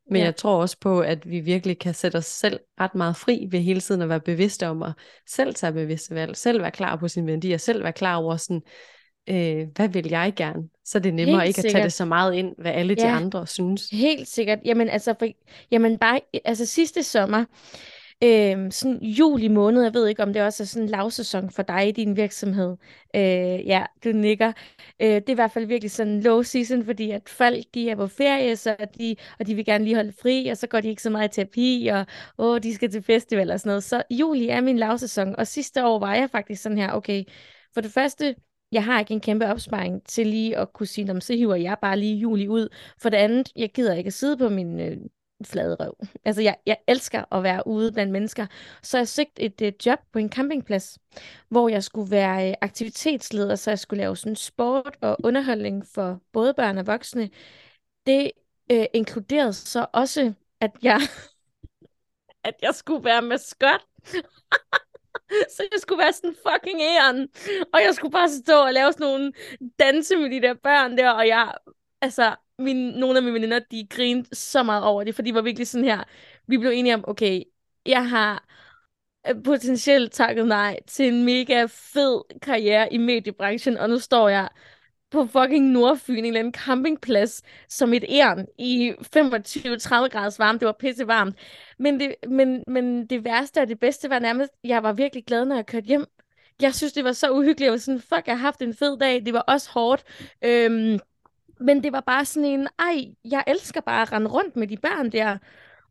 [0.09, 0.25] Men ja.
[0.25, 3.59] jeg tror også på, at vi virkelig kan sætte os selv ret meget fri ved
[3.59, 4.91] hele tiden at være bevidste om at
[5.27, 8.61] selv tage bevidste valg, selv være klar på sine værdier, selv være klar over sådan,
[9.29, 10.63] øh, hvad vil jeg gerne?
[10.85, 11.69] Så det er nemmere Helt ikke sikkert.
[11.69, 13.03] at tage det så meget ind, hvad alle ja.
[13.03, 13.89] de andre synes.
[13.89, 14.59] Helt sikkert.
[14.65, 15.27] Jamen altså, for,
[15.71, 17.45] jamen bare, altså sidste sommer,
[18.23, 21.63] øh, sådan juli måned, jeg ved ikke, om det også er sådan en lavsæson for
[21.63, 22.77] dig i din virksomhed.
[23.15, 24.53] Øh, ja, du nikker.
[25.01, 27.95] Øh, det er i hvert fald virkelig sådan low season, fordi at folk, de er
[27.95, 30.89] på ferie, så de, og de vil gerne lige holde fri, og så går de
[30.89, 32.05] ikke så meget i terapi, og
[32.37, 33.83] åh, de skal til festival og sådan noget.
[33.83, 37.23] Så juli er min lavsæson, og sidste år var jeg faktisk sådan her, okay,
[37.73, 38.35] for det første,
[38.71, 41.99] jeg har ikke en kæmpe opsparing til lige at kunne sige, så hiver jeg bare
[41.99, 42.69] lige juli ud.
[43.01, 44.97] For det andet, jeg gider ikke at sidde på min øh,
[45.45, 45.97] flade røv.
[46.25, 48.45] Altså, jeg, jeg elsker at være ude blandt mennesker.
[48.83, 50.99] Så jeg søgte et et job på en campingplads,
[51.49, 56.21] hvor jeg skulle være øh, aktivitetsleder, så jeg skulle lave sådan sport og underholdning for
[56.31, 57.29] både børn og voksne.
[58.05, 58.31] Det
[58.71, 60.99] øh, inkluderede så også, at jeg,
[62.47, 63.85] at jeg skulle være maskot.
[65.55, 67.29] Så jeg skulle være sådan fucking æren.
[67.73, 69.33] Og jeg skulle bare stå og lave sådan nogle
[69.79, 71.11] danse med de der børn der.
[71.11, 71.53] Og jeg,
[72.01, 75.41] altså, min, nogle af mine veninder, de grinede så meget over det, for de var
[75.41, 76.03] virkelig sådan her.
[76.47, 77.43] Vi blev enige om, okay,
[77.85, 78.47] jeg har
[79.29, 84.49] øh, potentielt takket nej til en mega fed karriere i mediebranchen, og nu står jeg
[85.11, 90.59] på fucking Nordfyn, en eller anden campingplads, som et æren i 25-30 graders varme.
[90.59, 91.35] Det var pisse varmt.
[91.79, 95.45] Men det, men, men det værste og det bedste var nærmest, jeg var virkelig glad,
[95.45, 96.05] når jeg kørte hjem.
[96.61, 97.61] Jeg synes, det var så uhyggeligt.
[97.61, 99.25] Jeg var sådan, fuck, jeg har haft en fed dag.
[99.25, 100.03] Det var også hårdt.
[100.41, 100.99] Øhm,
[101.59, 104.77] men det var bare sådan en, ej, jeg elsker bare at rende rundt med de
[104.77, 105.37] børn der.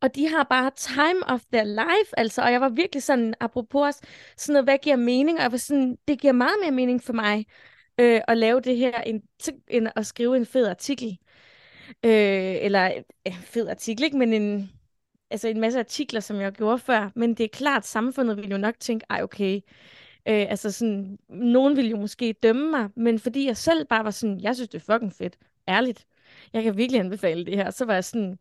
[0.01, 2.43] Og de har bare time of their life, altså.
[2.43, 3.95] Og jeg var virkelig sådan, apropos
[4.37, 5.39] sådan noget, hvad giver mening?
[5.39, 7.47] Og jeg var sådan, det giver meget mere mening for mig
[8.01, 9.23] øh, at lave det her, end,
[9.69, 11.19] end at skrive en fed artikel.
[12.05, 12.93] Øh, eller
[13.25, 14.19] en fed artikel, ikke?
[14.19, 14.71] Men en,
[15.31, 17.11] altså en masse artikler, som jeg gjorde før.
[17.17, 19.61] Men det er klart, samfundet vil jo nok tænke, ej okay,
[20.29, 24.11] øh, altså sådan, nogen ville jo måske dømme mig, men fordi jeg selv bare var
[24.11, 25.39] sådan, jeg synes, det er fucking fedt,
[25.69, 26.07] ærligt.
[26.53, 27.71] Jeg kan virkelig anbefale det her.
[27.71, 28.39] Så var jeg sådan,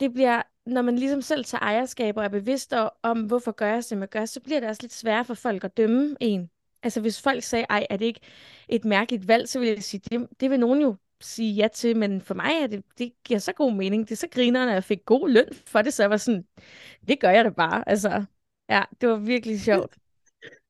[0.00, 3.84] det bliver, når man ligesom selv tager ejerskab og er bevidst om, hvorfor gør jeg,
[3.84, 6.50] som jeg gør, så bliver det også lidt sværere for folk at dømme en.
[6.82, 8.20] Altså hvis folk sagde, ej, er det ikke
[8.68, 11.96] et mærkeligt valg, så vil jeg sige, det, det vil nogen jo sige ja til,
[11.96, 14.08] men for mig er det, det giver så god mening.
[14.08, 16.44] Det er så grinerne, at jeg fik god løn for det, så jeg var sådan,
[17.08, 17.88] det gør jeg da bare.
[17.88, 18.24] Altså,
[18.68, 19.96] ja, det var virkelig sjovt.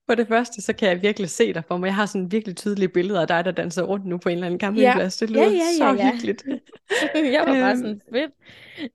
[0.07, 1.87] For det første, så kan jeg virkelig se dig for mig.
[1.87, 4.47] Jeg har sådan virkelig tydelige billeder af dig, der danser rundt nu på en eller
[4.47, 5.21] anden campingplads.
[5.21, 5.27] Ja.
[5.27, 6.13] Det lyder ja, ja, ja, så ja.
[6.13, 6.45] hyggeligt.
[7.35, 8.33] jeg var bare sådan fedt.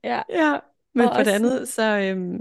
[0.04, 0.58] Ja, ja
[0.98, 1.30] men og for også...
[1.30, 2.38] det andet, så, øhm,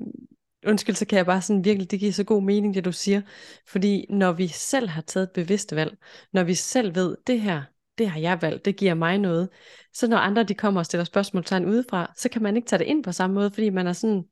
[0.68, 3.22] undskyld, så kan jeg bare sådan virkelig, det giver så god mening, det du siger.
[3.68, 5.98] Fordi når vi selv har taget et bevidst valg,
[6.34, 7.64] når vi selv ved, det her,
[7.98, 9.50] det har jeg valgt, det giver mig noget.
[9.94, 12.86] Så når andre de kommer og stiller spørgsmålstegn udefra, så kan man ikke tage det
[12.86, 14.24] ind på samme måde, fordi man er sådan,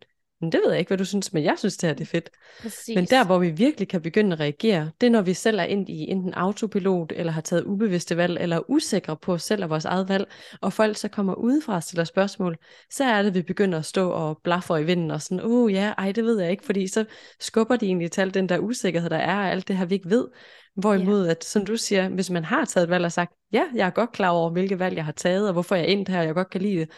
[0.46, 2.06] men det ved jeg ikke, hvad du synes, men jeg synes, det her det er
[2.06, 2.30] fedt.
[2.62, 2.96] Præcis.
[2.96, 5.64] Men der, hvor vi virkelig kan begynde at reagere, det er, når vi selv er
[5.64, 9.70] ind i enten autopilot, eller har taget ubevidste valg, eller er usikre på selv og
[9.70, 10.28] vores eget valg,
[10.62, 12.58] og folk så kommer udefra og stiller spørgsmål,
[12.91, 15.74] så er det, vi begynder at stå og blaffe i vinden, og sådan, åh oh,
[15.74, 17.06] ja, ej, det ved jeg ikke, fordi så
[17.39, 19.96] skubber de egentlig til al den der usikkerhed, der er, og alt det her, vi
[19.96, 20.28] ikke ved.
[20.76, 21.32] Hvorimod, ja.
[21.32, 23.91] at som du siger, hvis man har taget et valg og sagt, ja, jeg er
[23.91, 26.26] godt klar over, hvilke valg jeg har taget, og hvorfor jeg er endt her, og
[26.26, 26.89] jeg godt kan lide det,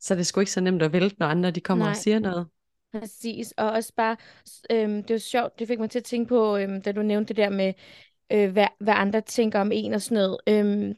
[0.00, 1.90] så er det sgu ikke så nemt at vælte, når andre de kommer Nej.
[1.90, 2.46] og siger noget.
[2.92, 4.16] Præcis, og også bare,
[4.70, 7.28] øhm, det var sjovt, det fik mig til at tænke på, øhm, da du nævnte
[7.28, 7.72] det der med,
[8.32, 10.38] øh, hvad, hvad andre tænker om en og sådan noget.
[10.48, 10.94] Øhm,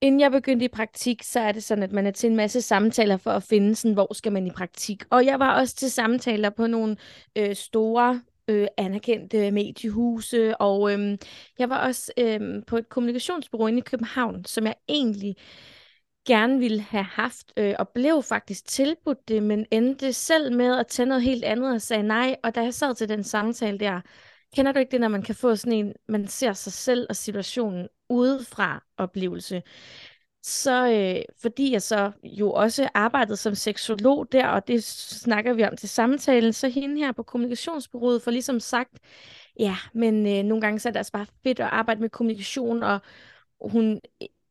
[0.00, 2.62] inden jeg begyndte i praktik, så er det sådan, at man er til en masse
[2.62, 5.02] samtaler for at finde, sådan, hvor skal man i praktik.
[5.10, 6.96] Og jeg var også til samtaler på nogle
[7.38, 11.18] øh, store øh, anerkendte mediehuse, og øh,
[11.58, 15.36] jeg var også øh, på et kommunikationsbureau inde i København, som jeg egentlig
[16.30, 20.86] gerne ville have haft, øh, og blev faktisk tilbudt det, men endte selv med at
[20.86, 22.36] tage noget helt andet og sagde nej.
[22.44, 24.00] Og da jeg sad til den samtale der,
[24.56, 27.16] kender du ikke det, når man kan få sådan en, man ser sig selv og
[27.16, 29.62] situationen udefra oplevelse?
[30.42, 35.64] Så øh, fordi jeg så jo også arbejdede som seksolog der, og det snakker vi
[35.64, 38.98] om til samtalen, så hende her på kommunikationsbureauet får ligesom sagt,
[39.58, 42.82] ja, men øh, nogle gange så er det altså bare fedt at arbejde med kommunikation,
[42.82, 43.00] og
[43.60, 44.00] hun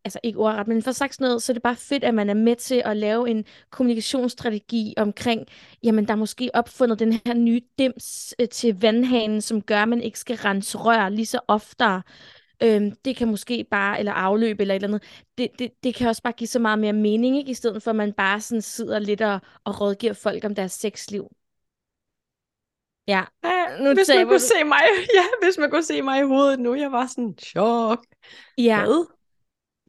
[0.06, 2.34] altså ikke ordret, men for sagt noget, så er det bare fedt, at man er
[2.34, 5.48] med til at lave en kommunikationsstrategi omkring,
[5.84, 9.90] jamen der er måske opfundet den her nye dims øh, til vandhanen, som gør, at
[9.90, 12.02] man ikke skal rense rør lige så oftere.
[12.64, 16.08] Øhm, det kan måske bare, eller afløb eller et eller andet, det, det, det kan
[16.08, 17.52] også bare give så meget mere mening, ikke?
[17.52, 20.72] i stedet for at man bare sådan sidder lidt og, og rådgiver folk om deres
[20.72, 21.28] sexliv.
[23.08, 23.24] Ja,
[23.80, 24.40] nu hvis man kunne du...
[24.40, 24.82] se mig,
[25.18, 28.06] ja, hvis man kunne se mig i hovedet nu, jeg var sådan chok.
[28.58, 29.19] Ja, Hvad?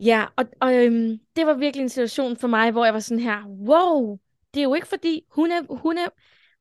[0.00, 3.22] Ja, og, og øhm, det var virkelig en situation for mig, hvor jeg var sådan
[3.22, 4.18] her, wow,
[4.54, 6.08] det er jo ikke fordi, hun er, hun er,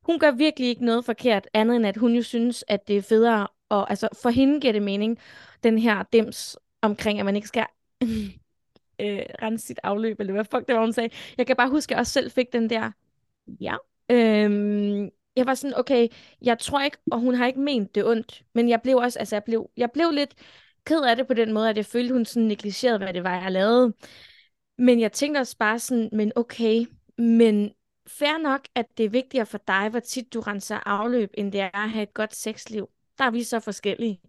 [0.02, 3.02] hun gør virkelig ikke noget forkert, andet end at hun jo synes, at det er
[3.02, 5.18] federe, og altså for hende giver det mening,
[5.62, 7.66] den her dems omkring, at man ikke skal
[9.00, 11.10] øh, rense sit afløb, eller hvad fuck det var, hun sagde.
[11.38, 12.90] Jeg kan bare huske, at jeg også selv fik den der,
[13.60, 13.76] ja,
[14.10, 16.08] øhm, jeg var sådan, okay,
[16.42, 19.36] jeg tror ikke, og hun har ikke ment det ondt, men jeg blev også, altså
[19.36, 20.34] jeg blev, jeg blev lidt
[20.90, 23.40] ked af det på den måde, at jeg følte, hun sådan negligerede, hvad det var,
[23.42, 23.92] jeg lavede.
[24.78, 26.86] Men jeg tænkte også bare sådan, men okay,
[27.18, 27.72] men
[28.06, 31.60] fair nok, at det er vigtigere for dig, hvor tit du renser afløb, end det
[31.60, 32.88] er at have et godt sexliv.
[33.18, 34.20] Der er vi så forskellige.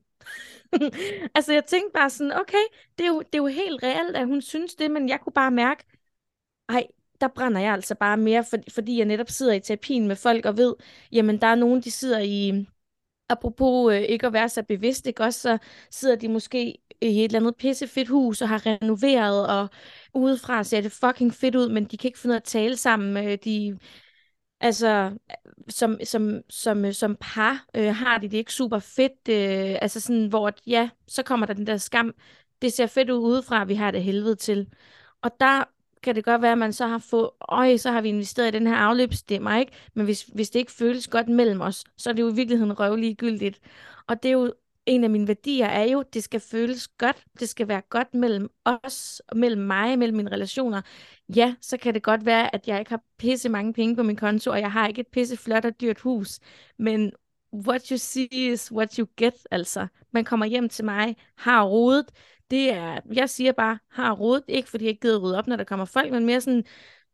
[1.36, 2.66] altså jeg tænkte bare sådan, okay,
[2.98, 5.34] det er, jo, det er jo helt reelt, at hun synes det, men jeg kunne
[5.34, 5.84] bare mærke,
[6.70, 6.88] ej,
[7.22, 10.46] der brænder jeg altså bare mere, for, fordi jeg netop sidder i terapien med folk
[10.46, 10.76] og ved,
[11.12, 12.66] jamen der er nogen, de sidder i,
[13.32, 15.58] apropos øh, ikke at være så bevidst, ikke også, så
[15.92, 19.70] sidder de måske i et eller andet pissefedt hus og har renoveret, og
[20.14, 22.78] udefra ser det fucking fedt ud, men de kan ikke finde ud af at tale
[22.78, 23.28] sammen.
[23.28, 23.80] Øh, de,
[24.60, 25.38] altså, øh,
[25.70, 29.30] som, som, som, øh, som par øh, har de det ikke super fedt.
[29.30, 32.14] Øh, altså sådan, hvor ja, så kommer der den der skam.
[32.62, 34.68] Det ser fedt ud udefra, vi har det helvede til.
[35.22, 35.64] Og der
[36.04, 38.58] kan det godt være, at man så har fået, øj, så har vi investeret i
[38.58, 39.72] den her afløbsstemmer, ikke?
[39.94, 42.80] Men hvis, hvis det ikke føles godt mellem os, så er det jo i virkeligheden
[42.80, 43.60] røvlig gyldigt.
[44.08, 44.54] Og det er jo
[44.86, 47.24] en af mine værdier er jo, det skal føles godt.
[47.40, 50.82] Det skal være godt mellem os, mellem mig, mellem mine relationer.
[51.36, 54.16] Ja, så kan det godt være, at jeg ikke har pisse mange penge på min
[54.16, 56.40] konto, og jeg har ikke et pisse flot og dyrt hus.
[56.80, 57.12] Men
[57.54, 59.88] what you see is what you get, altså.
[60.12, 62.12] Man kommer hjem til mig, har rodet.
[62.52, 64.44] Det er, jeg siger bare, har rodet.
[64.48, 66.66] Ikke fordi jeg ikke gider rydde op, når der kommer folk, men mere sådan,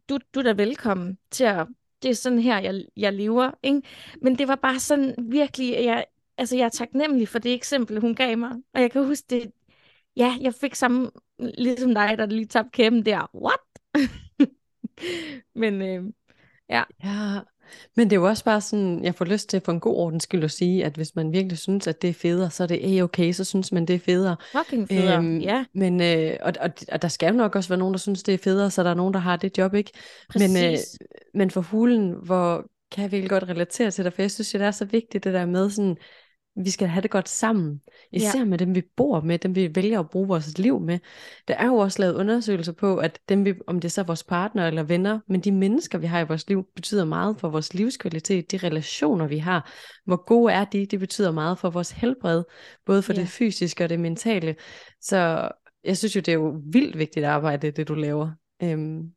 [0.10, 1.68] du, du er da velkommen til at
[2.04, 3.52] det er sådan her, jeg, jeg lever.
[3.64, 3.82] Ikke?
[4.22, 6.06] Men det var bare sådan virkelig, jeg,
[6.38, 8.52] altså jeg er taknemmelig for det eksempel, hun gav mig.
[8.74, 9.52] Og jeg kan huske det,
[10.16, 13.32] ja, jeg fik samme, ligesom dig, der lige tabte kæben der.
[13.36, 13.60] What?
[15.62, 16.14] Men øh,
[16.70, 16.84] ja.
[17.04, 17.40] Ja,
[17.95, 20.24] men det er jo også bare sådan, jeg får lyst til for en god ordens
[20.24, 23.03] skyld at sige, at hvis man virkelig synes, at det er federe, så er det
[23.03, 24.36] okay, så synes man, det er federe.
[24.51, 25.65] Fucking federe, øhm, ja.
[25.74, 28.34] Men, øh, og, og, og der skal jo nok også være nogen, der synes, det
[28.34, 29.91] er federe, så der er nogen, der har det job, ikke?
[30.30, 30.53] Præcis.
[30.53, 30.78] Men, øh,
[31.34, 34.61] men for hulen, hvor kan jeg virkelig godt relatere til dig, for jeg synes, det
[34.61, 35.97] er så vigtigt, det der med sådan,
[36.64, 37.82] vi skal have det godt sammen.
[38.12, 38.45] Især ja.
[38.45, 40.99] med dem, vi bor med, dem vi vælger at bruge vores liv med.
[41.47, 44.24] Der er jo også lavet undersøgelser på, at dem vi, om det er så vores
[44.24, 47.74] partner eller venner, men de mennesker, vi har i vores liv, betyder meget for vores
[47.74, 48.51] livskvalitet.
[48.51, 49.72] De relationer, vi har,
[50.05, 52.43] hvor gode er de, det betyder meget for vores helbred,
[52.86, 53.20] både for ja.
[53.20, 54.55] det fysiske og det mentale.
[55.01, 55.49] Så
[55.84, 58.32] jeg synes jo, det er jo vildt vigtigt arbejde, det du laver.
[58.64, 59.12] Øhm,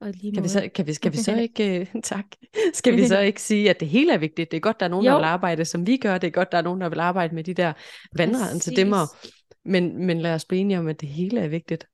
[0.00, 2.24] og lige kan, vi så, kan, vi, skal vi så ikke, uh, tak,
[2.72, 4.50] skal vi så ikke sige, at det hele er vigtigt?
[4.50, 5.12] Det er godt, der er nogen, jo.
[5.12, 6.18] der vil arbejde, som vi gør.
[6.18, 7.72] Det er godt, der er nogen, der vil arbejde med de der
[8.16, 9.16] vandrense demmer.
[9.64, 11.86] Men, men lad os blive enige om, at det hele er vigtigt.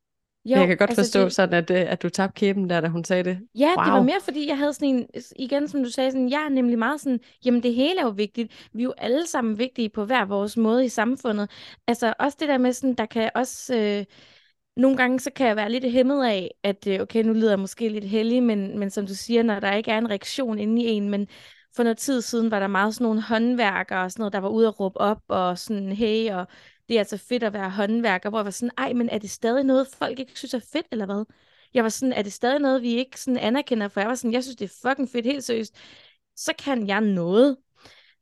[0.45, 1.33] Jo, jeg kan godt altså forstå det...
[1.33, 3.39] sådan, at, øh, at du tabte kæben der, da hun sagde det.
[3.55, 3.85] Ja, wow.
[3.85, 6.49] det var mere fordi, jeg havde sådan en, igen som du sagde, sådan, jeg er
[6.49, 8.69] nemlig meget sådan, jamen det hele er jo vigtigt.
[8.73, 11.51] Vi er jo alle sammen vigtige på hver vores måde i samfundet.
[11.87, 13.77] Altså også det der med sådan, der kan også...
[13.77, 14.05] Øh,
[14.77, 17.59] nogle gange så kan jeg være lidt hæmmet af, at øh, okay, nu lyder jeg
[17.59, 20.83] måske lidt heldig, men, men som du siger, når der ikke er en reaktion inde
[20.83, 21.29] i en, men
[21.77, 24.49] for noget tid siden var der meget sådan nogle håndværkere og sådan noget, der var
[24.49, 26.47] ude at råbe op og sådan, hey, og
[26.89, 29.31] det er altså fedt at være håndværker, hvor jeg var sådan, ej, men er det
[29.31, 31.25] stadig noget, folk ikke synes er fedt, eller hvad?
[31.75, 33.89] Jeg var sådan, er det stadig noget, vi ikke sådan anerkender?
[33.89, 35.75] For jeg var sådan, jeg synes, det er fucking fedt, helt seriøst.
[36.37, 37.57] Så kan jeg noget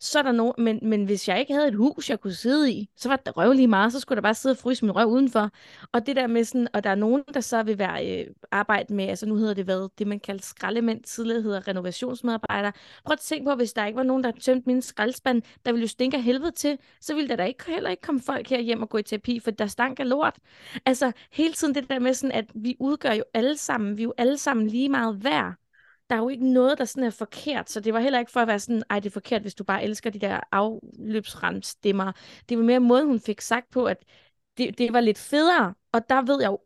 [0.01, 2.73] så er der nogen, men, men hvis jeg ikke havde et hus, jeg kunne sidde
[2.73, 4.97] i, så var det røv lige meget, så skulle der bare sidde og fryse min
[4.97, 5.51] røv udenfor.
[5.93, 8.95] Og det der med sådan, og der er nogen, der så vil være øh, arbejde
[8.95, 12.73] med, altså nu hedder det hvad, det man kalder skraldemænd, tidligere hedder renovationsmedarbejdere.
[13.05, 15.83] Prøv at tænke på, hvis der ikke var nogen, der tømte min skraldespand, der ville
[15.83, 18.61] jo stinke af helvede til, så ville der da ikke, heller ikke komme folk her
[18.61, 20.37] hjem og gå i terapi, for der stank af lort.
[20.87, 24.05] Altså hele tiden det der med sådan, at vi udgør jo alle sammen, vi er
[24.05, 25.60] jo alle sammen lige meget værd
[26.11, 28.41] der er jo ikke noget, der sådan er forkert, så det var heller ikke for
[28.41, 32.13] at være sådan, ej, det er forkert, hvis du bare elsker de der afløbsrenstemmer.
[32.49, 34.05] Det var mere måden, hun fik sagt på, at
[34.59, 36.59] det, det var lidt federe, og der ved jeg jo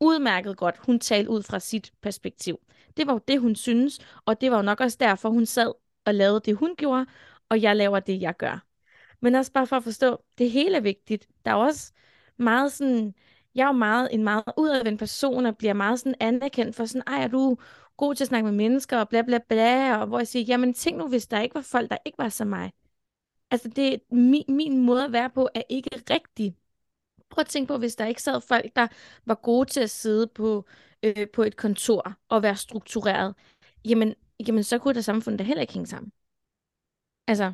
[0.00, 2.58] udmærket godt, hun talte ud fra sit perspektiv.
[2.96, 5.72] Det var jo det, hun synes, og det var jo nok også derfor, hun sad
[6.06, 7.06] og lavede det, hun gjorde,
[7.48, 8.66] og jeg laver det, jeg gør.
[9.20, 11.28] Men også bare for at forstå, det hele er vigtigt.
[11.44, 11.92] Der er også
[12.36, 13.14] meget sådan,
[13.54, 17.02] jeg er jo meget, en meget udadvendt person, og bliver meget sådan anerkendt for sådan,
[17.06, 17.56] ej, er du
[17.96, 20.74] god til at snakke med mennesker, og bla bla bla, og hvor jeg siger, jamen
[20.74, 22.72] tænk nu, hvis der ikke var folk, der ikke var som mig.
[23.50, 26.56] Altså, det, min, min måde at være på er ikke rigtig.
[27.30, 28.86] Prøv at tænke på, hvis der ikke sad folk, der
[29.26, 30.66] var gode til at sidde på,
[31.02, 33.34] øh, på et kontor og være struktureret,
[33.84, 34.14] jamen,
[34.48, 36.12] jamen så kunne det samfund da heller ikke hænge sammen.
[37.26, 37.52] Altså,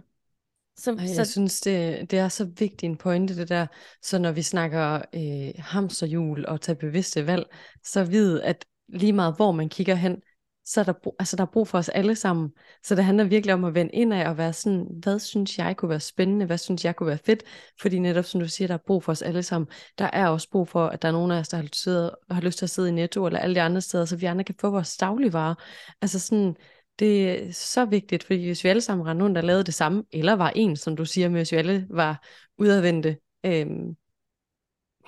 [0.77, 1.33] så, Ej, jeg så...
[1.33, 3.67] synes, det, det er så vigtig en pointe, det der.
[4.03, 7.47] Så når vi snakker øh, hamsterhjul og tage bevidste valg,
[7.85, 10.23] så vid, at lige meget hvor man kigger hen,
[10.65, 12.51] så er der, brug, altså der er brug for os alle sammen.
[12.85, 15.77] Så det handler virkelig om at vende ind af og være sådan, hvad synes jeg
[15.77, 17.43] kunne være spændende, hvad synes jeg kunne være fedt,
[17.81, 19.69] fordi netop som du siger, der er brug for os alle sammen.
[19.99, 21.87] Der er også brug for, at der er nogen af os, der har lyst,
[22.31, 24.45] har lyst til at sidde i Netto eller alle de andre steder, så vi andre
[24.45, 25.55] kan få vores dagligvarer.
[26.03, 26.57] Altså sådan,
[26.99, 30.05] det er så vigtigt, fordi hvis vi alle sammen rendte rundt og lavede det samme,
[30.13, 32.25] eller var en, som du siger, med hvis vi alle var
[32.59, 33.97] udadvendte, øhm,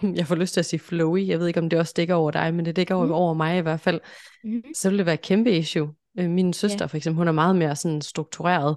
[0.18, 2.30] jeg får lyst til at sige flowy, jeg ved ikke, om det også dækker over
[2.30, 3.12] dig, men det dækker mm.
[3.12, 4.00] over mig i hvert fald,
[4.44, 4.62] mm.
[4.74, 5.94] så vil det være et kæmpe issue.
[6.18, 6.90] Øh, min søster yeah.
[6.90, 8.76] for eksempel, hun er meget mere sådan struktureret,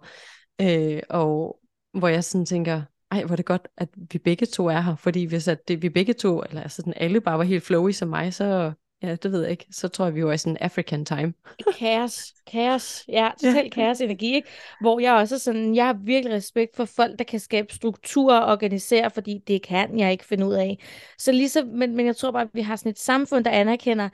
[0.61, 1.59] øh, og
[1.93, 4.95] hvor jeg sådan tænker, ej, hvor er det godt, at vi begge to er her,
[4.95, 7.91] fordi hvis at det, vi begge to, eller altså sådan alle bare var helt flowy
[7.91, 8.71] som mig, så,
[9.05, 11.33] ja, det ved jeg ikke, så tror jeg, vi var i sådan African time.
[11.79, 13.81] kaos, kaos, ja, totalt ja.
[13.81, 14.47] kaos energi, ikke?
[14.81, 18.51] Hvor jeg også sådan, jeg har virkelig respekt for folk, der kan skabe struktur og
[18.51, 20.79] organisere, fordi det kan jeg ikke finde ud af.
[21.17, 24.09] Så ligesom, men, men jeg tror bare, at vi har sådan et samfund, der anerkender,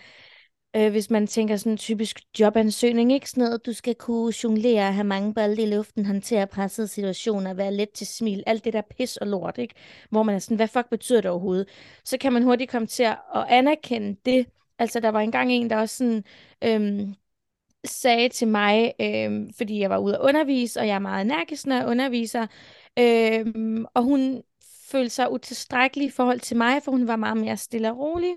[0.76, 4.94] øh, hvis man tænker sådan en typisk jobansøgning, ikke sådan noget, du skal kunne jonglere,
[4.94, 8.82] have mange bolde i luften, håndtere pressede situationer, være let til smil, alt det der
[8.98, 9.76] pis og lort, ikke?
[10.10, 11.68] Hvor man er sådan, hvad fuck betyder det overhovedet?
[12.06, 13.18] Så kan man hurtigt komme til at
[13.50, 14.46] anerkende det.
[14.82, 16.24] Altså, der var engang en, der også sådan,
[16.64, 17.16] øhm,
[17.86, 21.68] sagde til mig, øhm, fordi jeg var ude at undervise, og jeg er meget energisk,
[21.68, 22.48] når jeg underviser,
[23.00, 24.44] øhm, og hun
[24.92, 28.36] følte sig utilstrækkelig i forhold til mig, for hun var meget mere stille og rolig.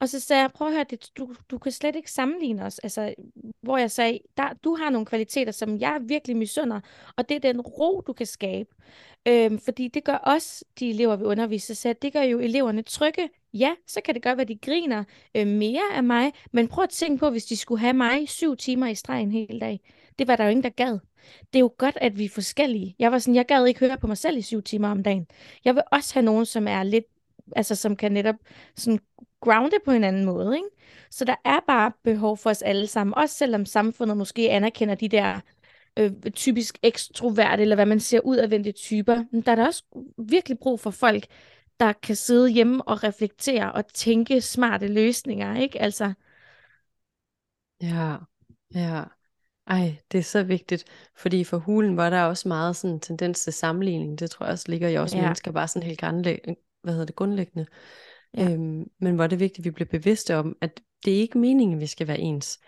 [0.00, 2.78] Og så sagde jeg, prøv at høre, det, du, du kan slet ikke sammenligne os.
[2.78, 3.14] Altså,
[3.62, 6.80] hvor jeg sagde, der, du har nogle kvaliteter, som jeg virkelig misunder,
[7.16, 8.70] og det er den ro, du kan skabe.
[9.28, 13.28] Øhm, fordi det gør også de elever, vi underviser, så det gør jo eleverne trygge.
[13.54, 16.84] Ja, så kan det godt være, at de griner øh, mere af mig, men prøv
[16.84, 19.80] at tænke på, hvis de skulle have mig syv timer i streg en hel dag.
[20.18, 20.98] Det var der jo ingen, der gad.
[21.52, 22.94] Det er jo godt, at vi er forskellige.
[22.98, 25.26] Jeg var sådan, jeg gad ikke høre på mig selv i syv timer om dagen.
[25.64, 27.04] Jeg vil også have nogen, som er lidt
[27.56, 28.34] altså som kan netop
[28.76, 29.00] sådan
[29.40, 30.56] grounde på en anden måde.
[30.56, 30.68] Ikke?
[31.10, 35.08] Så der er bare behov for os alle sammen, også selvom samfundet måske anerkender de
[35.08, 35.40] der
[35.98, 39.24] øh, typisk ekstroverte, eller hvad man ser ud af typer.
[39.32, 39.84] Men der er der også
[40.18, 41.26] virkelig brug for folk,
[41.80, 45.82] der kan sidde hjemme og reflektere og tænke smarte løsninger, ikke?
[45.82, 46.12] Altså.
[47.82, 48.16] Ja,
[48.74, 49.04] ja.
[49.66, 50.84] Ej, det er så vigtigt,
[51.16, 54.18] fordi for hulen var der også meget sådan en tendens til sammenligning.
[54.18, 55.22] Det tror jeg også ligger i os ja.
[55.22, 56.00] mennesker bare sådan helt
[56.82, 57.66] hvad hedder det, grundlæggende.
[58.36, 58.50] Ja.
[58.50, 61.38] Øhm, men hvor er det vigtigt, at vi bliver bevidste om, at det er ikke
[61.38, 62.60] meningen, at vi skal være ens.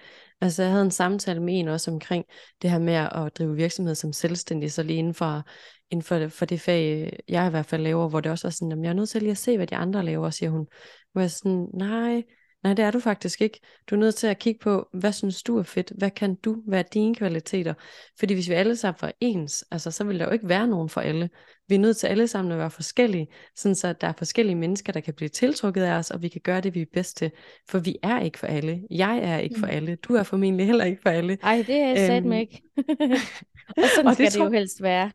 [0.43, 2.25] Altså jeg havde en samtale med en også omkring
[2.63, 5.43] det her med at drive virksomhed som selvstændig, så lige inden for,
[5.91, 8.73] inden for, for det fag, jeg i hvert fald laver, hvor det også var sådan,
[8.73, 10.67] at jeg er nødt til lige at se, hvad de andre laver, siger hun.
[11.13, 12.23] Hvor jeg sådan, nej,
[12.65, 13.61] Nej, det er du faktisk ikke.
[13.91, 15.93] Du er nødt til at kigge på, hvad synes du er fedt?
[15.99, 16.63] Hvad kan du?
[16.67, 17.75] Hvad er dine kvaliteter?
[18.19, 20.89] Fordi hvis vi alle sammen var ens, altså, så vil der jo ikke være nogen
[20.89, 21.31] for alle.
[21.69, 24.93] Vi er nødt til alle sammen at være forskellige, sådan så der er forskellige mennesker,
[24.93, 27.31] der kan blive tiltrukket af os, og vi kan gøre det, vi er bedst til.
[27.69, 28.83] For vi er ikke for alle.
[28.91, 29.73] Jeg er ikke for mm.
[29.73, 29.97] alle.
[29.97, 31.39] Du er formentlig heller ikke for alle.
[31.43, 32.41] Nej, det er jeg sat mig øhm.
[32.41, 32.63] ikke.
[33.77, 35.11] og sådan og skal det, det jo helst være.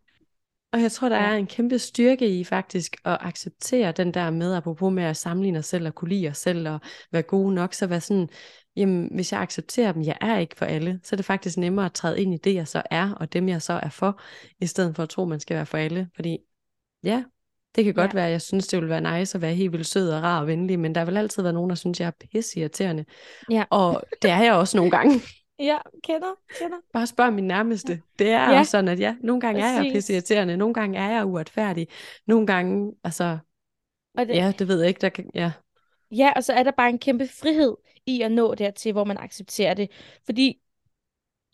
[0.73, 1.23] Og jeg tror, der ja.
[1.23, 5.59] er en kæmpe styrke i faktisk at acceptere den der med, apropos med at sammenligne
[5.59, 6.79] os selv og kunne lide os selv og
[7.11, 8.29] være gode nok, så være sådan,
[8.75, 11.85] jamen hvis jeg accepterer dem, jeg er ikke for alle, så er det faktisk nemmere
[11.85, 14.21] at træde ind i det, jeg så er, og dem jeg så er for,
[14.61, 16.09] i stedet for at tro, man skal være for alle.
[16.15, 16.37] Fordi
[17.03, 17.23] ja,
[17.75, 18.15] det kan godt ja.
[18.15, 20.41] være, at jeg synes, det vil være nice at være helt vildt sød og rar
[20.41, 23.05] og venlig, men der vil altid være nogen, der synes, jeg er pisse irriterende.
[23.51, 23.63] Ja.
[23.69, 25.21] Og det er jeg også nogle gange.
[25.59, 26.77] Ja, kender, kender.
[26.93, 28.01] Bare spørg min nærmeste.
[28.19, 28.59] Det er ja.
[28.59, 29.77] også sådan, at ja, nogle gange Præcis.
[29.77, 31.87] er jeg pisseirriterende, nogle gange er jeg uretfærdig,
[32.27, 33.37] nogle gange, altså,
[34.17, 35.51] og det, ja, det ved jeg ikke, der kan, ja.
[36.11, 39.17] Ja, og så er der bare en kæmpe frihed i at nå dertil, hvor man
[39.17, 39.91] accepterer det.
[40.25, 40.61] Fordi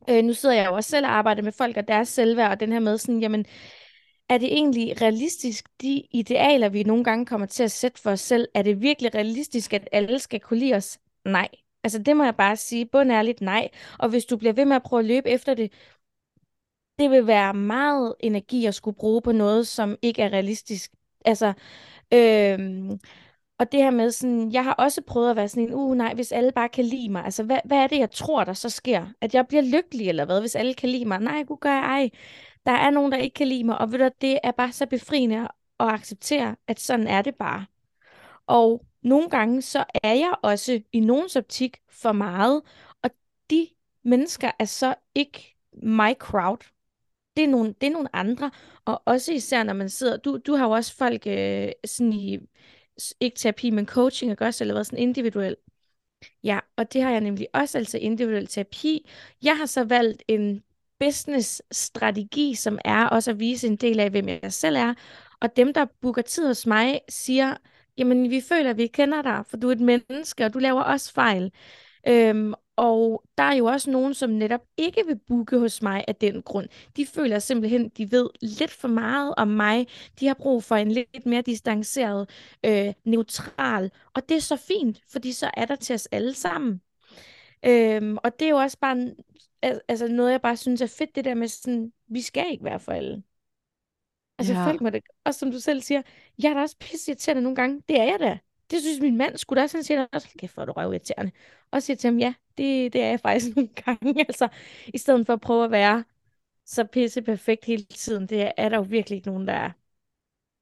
[0.09, 2.59] øh, nu sidder jeg jo også selv og arbejder med folk og deres selvværd, og
[2.59, 3.45] den her med sådan, jamen,
[4.29, 8.21] er det egentlig realistisk, de idealer, vi nogle gange kommer til at sætte for os
[8.21, 10.99] selv, er det virkelig realistisk, at alle skal kunne lide os?
[11.25, 11.47] Nej.
[11.83, 13.69] Altså det må jeg bare sige, bundærligt nej.
[13.99, 15.71] Og hvis du bliver ved med at prøve at løbe efter det,
[16.99, 20.91] det vil være meget energi at skulle bruge på noget, som ikke er realistisk.
[21.25, 21.53] Altså,
[22.13, 22.99] øhm,
[23.59, 26.13] og det her med sådan, jeg har også prøvet at være sådan en, uh nej,
[26.13, 28.69] hvis alle bare kan lide mig, altså hvad, hvad er det, jeg tror, der så
[28.69, 29.07] sker?
[29.21, 31.19] At jeg bliver lykkelig, eller hvad, hvis alle kan lide mig?
[31.19, 32.09] Nej, gud gør jeg ej.
[32.65, 34.85] Der er nogen, der ikke kan lide mig, og ved du, det er bare så
[34.85, 35.37] befriende
[35.79, 37.65] at acceptere, at sådan er det bare.
[38.47, 42.61] Og nogle gange så er jeg også i nogens optik for meget,
[43.01, 43.09] og
[43.49, 43.67] de
[44.03, 46.69] mennesker er så ikke my crowd.
[47.37, 48.51] Det er nogle, det er nogle andre,
[48.85, 52.39] og også især når man sidder, du, du har jo også folk øh, sådan i,
[53.19, 55.55] ikke terapi, men coaching, og også, eller hvad, sådan individuel.
[56.43, 59.09] Ja, og det har jeg nemlig også, altså individuel terapi.
[59.43, 60.63] Jeg har så valgt en
[60.99, 64.93] business-strategi, som er også at vise en del af, hvem jeg selv er.
[65.41, 67.55] Og dem, der booker tid hos mig, siger,
[67.97, 70.81] jamen vi føler, at vi kender dig, for du er et menneske, og du laver
[70.81, 71.51] også fejl.
[72.07, 76.15] Øhm, og der er jo også nogen, som netop ikke vil booke hos mig af
[76.15, 76.67] den grund.
[76.97, 79.87] De føler simpelthen, de ved lidt for meget om mig.
[80.19, 82.29] De har brug for en lidt mere distanceret,
[82.65, 83.91] øh, neutral.
[84.13, 86.81] Og det er så fint, fordi så er der til os alle sammen.
[87.65, 89.11] Øhm, og det er jo også bare
[89.87, 92.79] altså noget, jeg bare synes er fedt, det der med sådan, vi skal ikke være
[92.79, 93.23] for alle.
[94.37, 94.65] Altså ja.
[94.67, 96.01] folk må det, også som du selv siger,
[96.43, 97.83] jeg er da også pisse irriterende nogle gange.
[97.87, 98.39] Det er jeg da.
[98.71, 99.77] Det synes min mand skulle da også.
[99.77, 101.31] Han siger også, kæft, hvor er du røvirriterende.
[101.71, 104.25] Og siger til ham, ja, det, det er jeg faktisk nogle gange.
[104.27, 104.47] Altså,
[104.93, 106.03] i stedet for at prøve at være
[106.65, 109.71] så pisse perfekt hele tiden, det er der jo virkelig ikke nogen, der er.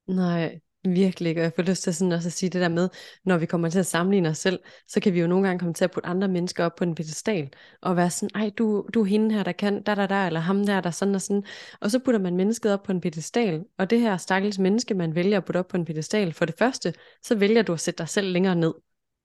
[0.06, 2.88] Nej, Virkelig ikke, og jeg får lyst til sådan også at sige det der med,
[3.24, 5.74] når vi kommer til at sammenligne os selv, så kan vi jo nogle gange komme
[5.74, 7.50] til at putte andre mennesker op på en pedestal,
[7.82, 10.40] og være sådan, ej, du, du er hende her, der kan, der, der, der, eller
[10.40, 11.44] ham der, der sådan og sådan,
[11.80, 15.14] og så putter man mennesket op på en pedestal, og det her stakkels menneske, man
[15.14, 17.98] vælger at putte op på en pedestal, for det første, så vælger du at sætte
[17.98, 18.74] dig selv længere ned.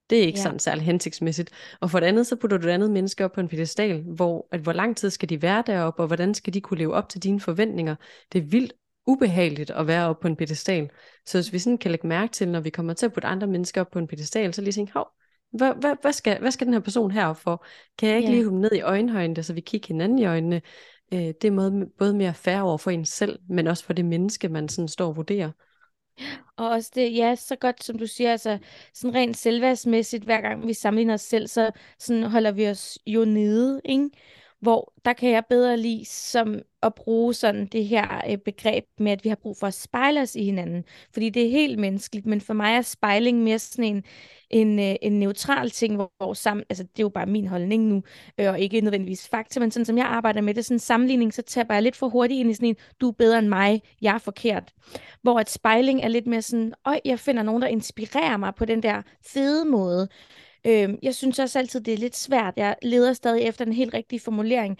[0.09, 0.43] Det er ikke ja.
[0.43, 1.49] sådan særlig hensigtsmæssigt.
[1.81, 4.47] Og for det andet, så putter du et andet menneske op på en pedestal, hvor,
[4.51, 7.09] at hvor lang tid skal de være deroppe, og hvordan skal de kunne leve op
[7.09, 7.95] til dine forventninger.
[8.33, 8.73] Det er vildt
[9.07, 10.89] ubehageligt at være oppe på en pedestal.
[11.25, 13.47] Så hvis vi sådan kan lægge mærke til, når vi kommer til at putte andre
[13.47, 15.07] mennesker op på en pedestal, så lige tænke, hov,
[15.51, 17.65] hvad, hvad, hvad, skal, hvad skal den her person herop for?
[17.97, 18.35] Kan jeg ikke yeah.
[18.35, 20.61] lige humme ned i øjenhøjde, så vi kigger hinanden i øjnene?
[21.13, 24.05] Øh, det er måde, både mere færre over for en selv, men også for det
[24.05, 25.51] menneske, man sådan står og vurderer.
[26.57, 28.57] Og også det, ja, så godt som du siger, altså
[28.93, 33.25] sådan rent selvværdsmæssigt, hver gang vi sammenligner os selv, så sådan holder vi os jo
[33.25, 34.09] nede, ikke?
[34.61, 39.11] Hvor der kan jeg bedre lide som at bruge sådan det her øh, begreb med,
[39.11, 40.83] at vi har brug for at spejle os i hinanden.
[41.13, 44.03] Fordi det er helt menneskeligt, men for mig er spejling mere sådan en,
[44.49, 47.83] en, øh, en neutral ting, hvor, hvor sammen, altså det er jo bare min holdning
[47.83, 48.03] nu,
[48.39, 51.33] øh, og ikke nødvendigvis fakta, men sådan som jeg arbejder med det, sådan en sammenligning,
[51.33, 53.81] så taber jeg lidt for hurtigt ind i sådan en, du er bedre end mig,
[54.01, 54.73] jeg er forkert.
[55.21, 58.65] Hvor at spejling er lidt mere sådan, øj, jeg finder nogen, der inspirerer mig på
[58.65, 60.07] den der fede måde.
[60.65, 62.53] Øh, jeg synes også altid, det er lidt svært.
[62.57, 64.77] Jeg leder stadig efter den helt rigtige formulering.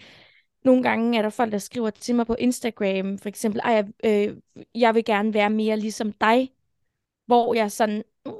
[0.64, 4.36] Nogle gange er der folk, der skriver til mig på Instagram, for eksempel, Ej, øh,
[4.74, 6.50] jeg vil gerne være mere ligesom dig.
[7.26, 8.32] Hvor jeg sådan, mm,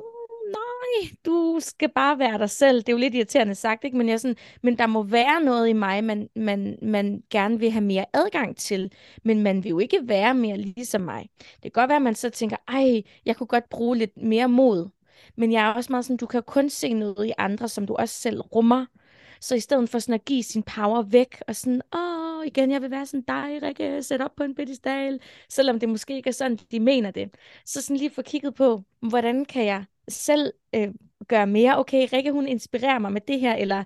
[0.50, 2.78] nej, du skal bare være dig selv.
[2.78, 3.96] Det er jo lidt irriterende sagt, ikke?
[3.96, 7.70] Men, jeg sådan, men der må være noget i mig, man, man, man gerne vil
[7.70, 8.92] have mere adgang til.
[9.24, 11.28] Men man vil jo ikke være mere ligesom mig.
[11.38, 14.48] Det kan godt være, at man så tænker, ej, jeg kunne godt bruge lidt mere
[14.48, 14.88] mod.
[15.36, 17.94] Men jeg er også meget sådan, du kan kun se noget i andre, som du
[17.94, 18.86] også selv rummer.
[19.40, 22.82] Så i stedet for sådan at give sin power væk, og sådan, åh, igen, jeg
[22.82, 26.32] vil være sådan dig, Rikke, sæt op på en pedestal, selvom det måske ikke er
[26.32, 27.34] sådan, de mener det.
[27.64, 30.88] Så sådan lige få kigget på, hvordan kan jeg selv øh,
[31.28, 31.78] gøre mere?
[31.78, 33.78] Okay, Rikke, hun inspirerer mig med det her, eller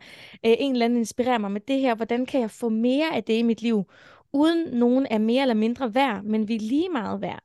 [0.47, 1.95] øh, en eller anden inspirerer mig med det her.
[1.95, 3.85] Hvordan kan jeg få mere af det i mit liv,
[4.33, 7.43] uden nogen er mere eller mindre værd, men vi er lige meget værd?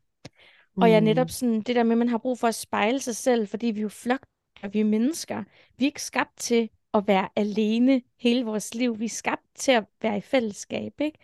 [0.77, 0.83] Mm.
[0.83, 1.29] Og jeg netop mm.
[1.29, 3.79] sådan, det der med, at man har brug for at spejle sig selv, fordi vi
[3.79, 4.25] er jo flok,
[4.71, 5.43] vi er mennesker.
[5.77, 8.99] Vi er ikke skabt til at være alene hele vores liv.
[8.99, 11.19] Vi er skabt til at være i fællesskab, ikke?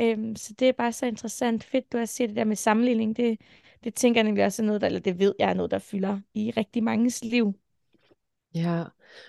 [0.00, 1.64] Øhm, så det er bare så interessant.
[1.64, 3.16] Fedt, du har set det der med sammenligning.
[3.16, 3.40] Det,
[3.84, 5.78] det tænker jeg nemlig også er noget, der, eller det ved jeg er noget, der
[5.78, 7.54] fylder i rigtig manges liv.
[8.54, 8.84] Ja,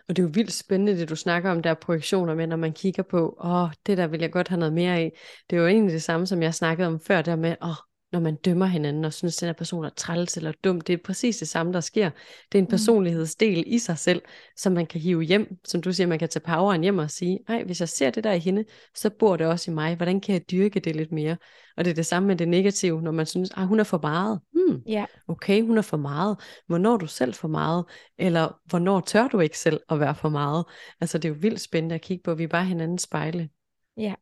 [0.07, 2.73] og det er jo vildt spændende, det du snakker om, der projektioner med, når man
[2.73, 5.13] kigger på, åh, det der vil jeg godt have noget mere af.
[5.49, 8.19] Det er jo egentlig det samme, som jeg snakkede om før, der med, åh, når
[8.19, 10.81] man dømmer hinanden og synes, at den her person er træls eller dum.
[10.81, 12.09] Det er præcis det samme, der sker.
[12.51, 12.69] Det er en mm.
[12.69, 14.21] personlighedsdel i sig selv,
[14.57, 15.57] som man kan hive hjem.
[15.65, 18.23] Som du siger, man kan tage poweren hjem og sige, nej, hvis jeg ser det
[18.23, 19.95] der i hende, så bor det også i mig.
[19.95, 21.37] Hvordan kan jeg dyrke det lidt mere?
[21.77, 23.99] Og det er det samme med det negative, når man synes, at hun er for
[24.01, 24.39] meget.
[24.51, 25.07] Hmm, yeah.
[25.27, 26.37] Okay, hun er for meget.
[26.67, 27.85] Hvornår er du selv for meget?
[28.17, 30.65] Eller hvornår tør du ikke selv at være for meget?
[31.01, 32.33] Altså det er jo vildt spændende at kigge på.
[32.33, 33.49] Vi er bare hinandens spejle.
[33.97, 34.13] Ja,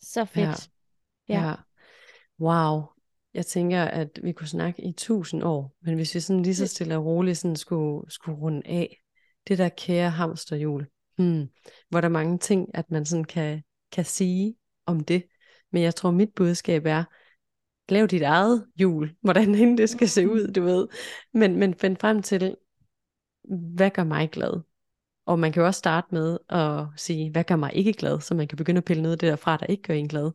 [0.00, 0.68] så fedt.
[1.28, 1.34] Ja.
[1.34, 1.48] ja.
[1.48, 1.54] ja.
[2.40, 2.91] Wow,
[3.34, 6.66] jeg tænker, at vi kunne snakke i tusind år, men hvis vi sådan lige så
[6.66, 8.98] stille og roligt sådan skulle, skulle runde af,
[9.48, 10.86] det der kære hamsterhjul,
[11.18, 11.48] hmm,
[11.88, 13.62] hvor der er mange ting, at man sådan kan,
[13.92, 14.56] kan sige
[14.86, 15.24] om det.
[15.72, 17.04] Men jeg tror, mit budskab er,
[17.88, 20.88] lav dit eget jul, hvordan end det skal se ud, du ved.
[21.34, 22.56] Men, men find frem til,
[23.74, 24.60] hvad gør mig glad?
[25.26, 28.34] Og man kan jo også starte med at sige, hvad gør mig ikke glad, så
[28.34, 30.30] man kan begynde at pille noget af det der fra, der ikke gør en glad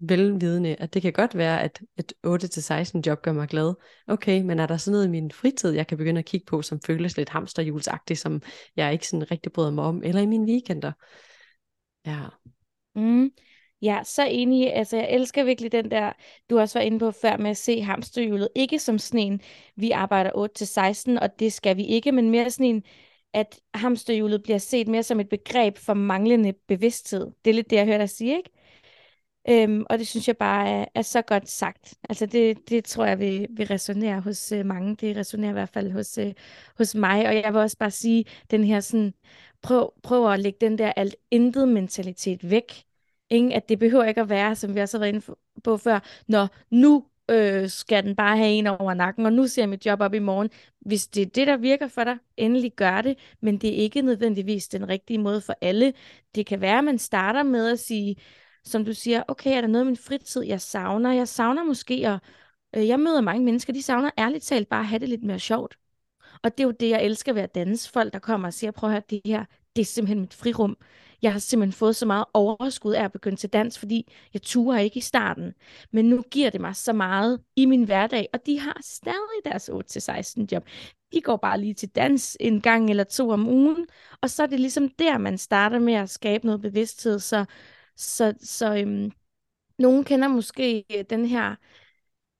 [0.00, 3.74] velvidende, at det kan godt være, at et 8-16 job gør mig glad.
[4.08, 6.62] Okay, men er der sådan noget i min fritid, jeg kan begynde at kigge på,
[6.62, 8.42] som føles lidt hamsterhjulsagtigt, som
[8.76, 10.92] jeg ikke sådan rigtig bryder mig om, eller i mine weekender?
[12.06, 12.20] Ja.
[12.94, 13.30] Mm.
[13.82, 14.74] Ja, så enig.
[14.74, 16.12] Altså, jeg elsker virkelig den der,
[16.50, 18.48] du også var inde på før med at se hamsterhjulet.
[18.54, 19.40] Ikke som sådan en,
[19.76, 20.30] vi arbejder
[21.18, 22.82] 8-16, og det skal vi ikke, men mere sådan en,
[23.32, 27.30] at hamsterhjulet bliver set mere som et begreb for manglende bevidsthed.
[27.44, 28.50] Det er lidt det, jeg hører dig sige, ikke?
[29.48, 31.94] Øhm, og det synes jeg bare er, er så godt sagt.
[32.08, 34.96] Altså det, det tror jeg vil, vil resonere hos øh, mange.
[34.96, 36.32] Det resonerer i hvert fald hos, øh,
[36.78, 37.26] hos mig.
[37.26, 39.14] Og jeg vil også bare sige, den her sådan,
[39.62, 42.84] prøv, prøv at lægge den der alt intet mentalitet væk.
[43.30, 45.34] Ingen, at det behøver ikke at være, som vi også har været inde
[45.64, 49.62] på før, når nu øh, skal den bare have en over nakken, og nu ser
[49.62, 50.50] jeg mit job op i morgen.
[50.80, 54.02] Hvis det er det, der virker for dig, endelig gør det, men det er ikke
[54.02, 55.92] nødvendigvis den rigtige måde for alle.
[56.34, 58.16] Det kan være, at man starter med at sige,
[58.64, 61.12] som du siger, okay, er der noget af min fritid, jeg savner?
[61.12, 62.18] Jeg savner måske at,
[62.76, 65.38] øh, jeg møder mange mennesker, de savner ærligt talt bare at have det lidt mere
[65.38, 65.78] sjovt.
[66.42, 67.90] Og det er jo det, jeg elsker ved at danse.
[67.90, 69.44] Folk, der kommer og siger, prøv at høre, det her,
[69.76, 70.76] det er simpelthen mit frirum.
[71.22, 74.78] Jeg har simpelthen fået så meget overskud af at begynde til dans, fordi jeg turer
[74.78, 75.54] ikke i starten.
[75.92, 79.70] Men nu giver det mig så meget i min hverdag, og de har stadig deres
[79.70, 80.64] 8-16 job.
[81.12, 83.86] De går bare lige til dans en gang eller to om ugen,
[84.22, 87.18] og så er det ligesom der, man starter med at skabe noget bevidsthed.
[87.18, 87.44] Så,
[87.96, 89.12] så, så øhm,
[89.78, 91.54] nogen kender måske øh, den her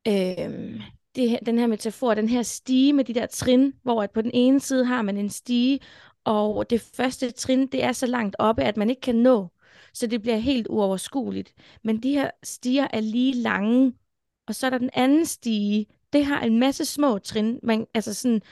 [0.09, 0.81] øhm,
[1.15, 4.31] det, den her metafor, den her stige med de der trin, hvor at på den
[4.35, 5.81] ene side har man en stige,
[6.25, 9.49] og det første trin, det er så langt oppe, at man ikke kan nå.
[9.93, 11.55] Så det bliver helt uoverskueligt.
[11.83, 13.95] Men de her stiger er lige lange,
[14.47, 15.87] og så er der den anden stige.
[16.13, 18.43] Det har en masse små trin, man, altså sådan,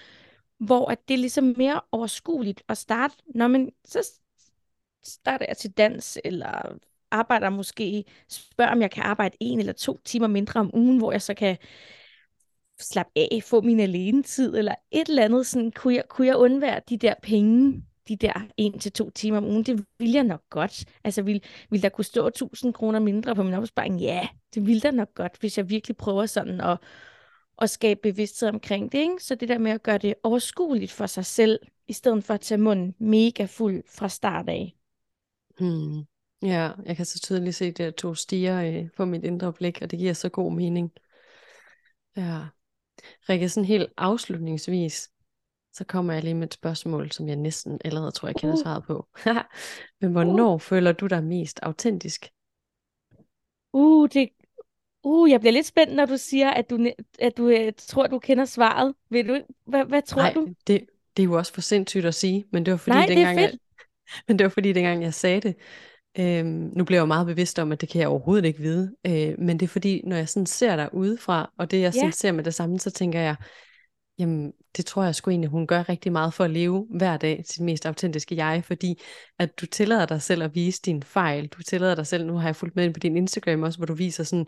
[0.58, 4.10] hvor at det er ligesom mere overskueligt at starte, når man så
[5.04, 6.78] starter jeg til dans, eller
[7.12, 11.12] arbejder måske, spørger om jeg kan arbejde en eller to timer mindre om ugen, hvor
[11.12, 11.56] jeg så kan
[12.80, 16.36] slappe af, få min alene tid, eller et eller andet, sådan, kunne jeg, kunne jeg
[16.36, 20.24] undvære de der penge, de der en til to timer om ugen, det ville jeg
[20.24, 20.84] nok godt.
[21.04, 24.00] Altså, vil, vil der kunne stå 1000 kroner mindre på min opsparing?
[24.00, 26.78] Ja, det ville der nok godt, hvis jeg virkelig prøver sådan at,
[27.58, 28.98] at skabe bevidsthed omkring det.
[28.98, 29.16] Ikke?
[29.20, 31.58] Så det der med at gøre det overskueligt for sig selv,
[31.88, 34.74] i stedet for at tage munden mega fuld fra start af.
[35.58, 36.04] Hmm.
[36.42, 39.90] Ja, jeg kan så tydeligt se, det to stiger øh, på mit indre blik, og
[39.90, 40.92] det giver så god mening.
[42.16, 42.38] Ja.
[43.28, 45.10] Rikke, sådan helt afslutningsvis,
[45.72, 48.62] så kommer jeg lige med et spørgsmål, som jeg næsten allerede tror, jeg kender uh.
[48.62, 49.06] svaret på.
[50.00, 50.60] Men hvornår uh.
[50.60, 52.28] føler du dig mest autentisk?
[53.72, 54.28] Uh, det,
[55.02, 58.18] uh, jeg bliver lidt spændt, når du siger, at du, at du uh, tror, du
[58.18, 58.94] kender svaret.
[59.10, 60.46] Vil du, hvad, hvad tror Nej, du?
[60.66, 60.86] Det,
[61.16, 63.44] det er jo også for sindssygt at sige, men det var fordi, Nej, dengang, det
[63.44, 63.60] er fedt.
[63.60, 65.56] Jeg, men det var fordi, dengang jeg sagde det,
[66.18, 68.94] Øhm, nu bliver jeg jo meget bevidst om, at det kan jeg overhovedet ikke vide,
[69.06, 72.06] øh, men det er fordi, når jeg sådan ser dig udefra, og det jeg sådan
[72.06, 72.10] ja.
[72.10, 73.36] ser med det samme, så tænker jeg,
[74.18, 77.42] jamen det tror jeg sgu egentlig, hun gør rigtig meget for at leve hver dag
[77.46, 79.00] sit mest autentiske jeg, fordi
[79.38, 82.48] at du tillader dig selv at vise din fejl, du tillader dig selv, nu har
[82.48, 84.46] jeg fulgt med på din Instagram også, hvor du viser sådan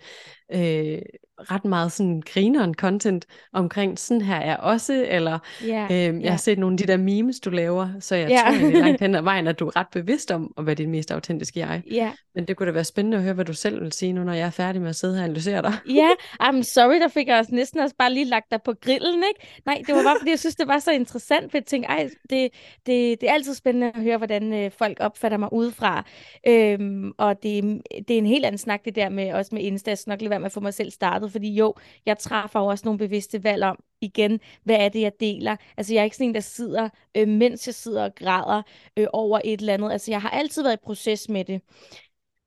[0.52, 1.02] øh,
[1.38, 6.30] ret meget sådan grineren content omkring, sådan her er også, eller yeah, øh, jeg yeah.
[6.30, 8.58] har set nogle af de der memes, du laver, så jeg yeah.
[8.58, 10.90] tror er langt hen ad vejen, at du er ret bevidst om at være din
[10.90, 11.82] mest autentiske jeg.
[11.92, 12.12] Yeah.
[12.34, 14.32] Men det kunne da være spændende at høre, hvad du selv vil sige nu, når
[14.32, 15.72] jeg er færdig med at sidde her og analysere dig.
[15.88, 16.16] Ja, yeah,
[16.48, 19.60] I'm sorry, der fik jeg også næsten også bare lige lagt dig på grillen, ikke?
[19.66, 22.10] Nej, det var bare fordi, jeg synes, det var så interessant, for jeg tænkte, ej,
[22.30, 22.50] det,
[22.86, 26.04] det, det er altid spændende at høre, hvordan øh, folk opfatter mig udefra.
[26.46, 29.90] Øhm, og det, det er en helt anden snak, det der med, også med Insta.
[29.90, 31.74] Jeg skal nok lige være med at få mig selv startet, fordi jo,
[32.06, 35.56] jeg træffer jo også nogle bevidste valg om, igen, hvad er det, jeg deler?
[35.76, 38.62] Altså, jeg er ikke sådan en, der sidder, øh, mens jeg sidder og græder
[38.96, 39.92] øh, over et eller andet.
[39.92, 41.60] Altså, jeg har altid været i proces med det.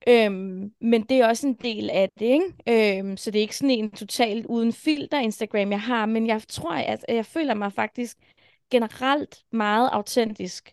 [0.08, 3.00] Øhm, men det er også en del af det, ikke?
[3.00, 6.42] Øhm, så det er ikke sådan en totalt uden filter Instagram, jeg har, men jeg
[6.48, 8.18] tror, at jeg føler mig faktisk
[8.72, 10.72] generelt meget autentisk.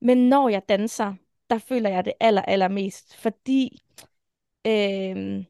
[0.00, 1.14] Men når jeg danser,
[1.50, 3.78] der føler jeg det aller, allermest, fordi,
[4.66, 5.44] øhm,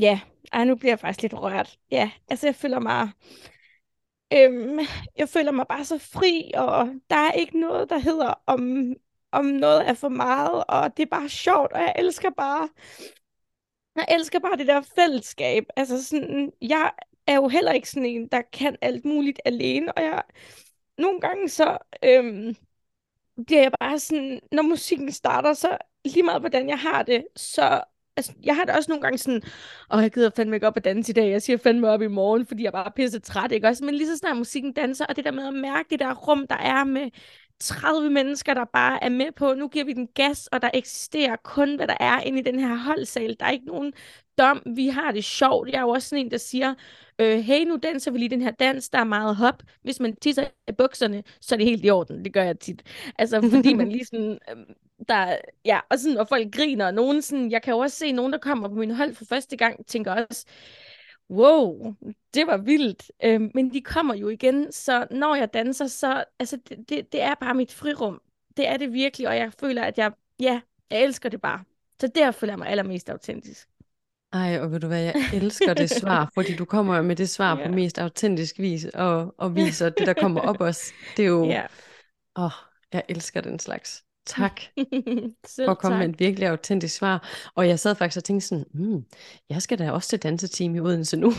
[0.00, 0.20] ja,
[0.52, 1.78] ej, nu bliver jeg faktisk lidt rørt.
[1.90, 3.08] Ja, altså jeg føler mig,
[4.32, 4.78] øhm,
[5.16, 8.94] jeg føler mig bare så fri, og der er ikke noget, der hedder om
[9.32, 12.68] om noget er for meget, og det er bare sjovt, og jeg elsker bare,
[13.96, 15.64] jeg elsker bare det der fællesskab.
[15.76, 16.92] Altså sådan, jeg
[17.26, 20.22] er jo heller ikke sådan en, der kan alt muligt alene, og jeg,
[20.98, 22.56] nogle gange så øhm,
[23.46, 27.82] bliver jeg bare sådan, når musikken starter, så lige meget hvordan jeg har det, så
[28.16, 29.42] altså, jeg har det også nogle gange sådan,
[29.88, 32.06] og jeg gider fandme ikke op at danse i dag, jeg siger fandme op i
[32.06, 33.84] morgen, fordi jeg bare er pisse træt, ikke også?
[33.84, 36.46] Men lige så snart musikken danser, og det der med at mærke det der rum,
[36.46, 37.10] der er med
[37.60, 41.36] 30 mennesker, der bare er med på, nu giver vi den gas, og der eksisterer
[41.36, 43.36] kun, hvad der er inde i den her holdsal.
[43.40, 43.92] Der er ikke nogen
[44.38, 45.68] dom, vi har det sjovt.
[45.68, 46.74] Jeg er jo også sådan en, der siger,
[47.18, 49.62] øh, hey, nu danser vi lige den her dans, der er meget hop.
[49.82, 52.24] Hvis man tisser i bukserne, så er det helt i orden.
[52.24, 52.82] Det gør jeg tit.
[53.18, 54.56] Altså, fordi man lige sådan, øh,
[55.08, 58.12] der, ja, og sådan, og folk griner, og nogen sådan, jeg kan jo også se
[58.12, 60.46] nogen, der kommer på min hold for første gang, tænker også,
[61.30, 61.94] wow,
[62.34, 63.10] det var vildt.
[63.24, 67.22] Øh, men de kommer jo igen, så når jeg danser, så altså, det, det, det
[67.22, 68.20] er bare mit frirum.
[68.56, 70.60] Det er det virkelig, og jeg føler, at jeg, ja,
[70.90, 71.64] jeg elsker det bare.
[72.00, 73.68] Så der føler jeg mig allermest autentisk.
[74.32, 77.58] Ej, og ved du hvad, jeg elsker det svar, fordi du kommer med det svar
[77.58, 77.66] ja.
[77.66, 80.92] på mest autentisk vis, og, og viser det, der kommer op os.
[81.16, 81.68] Det er jo, åh, yeah.
[82.34, 82.50] oh,
[82.92, 84.04] jeg elsker den slags.
[84.28, 84.60] Tak
[85.56, 86.06] for at komme tak.
[86.06, 87.28] med et virkelig autentisk svar.
[87.54, 89.04] Og jeg sad faktisk og tænkte sådan, mm,
[89.50, 91.32] jeg skal da også til danseteam i Odense nu.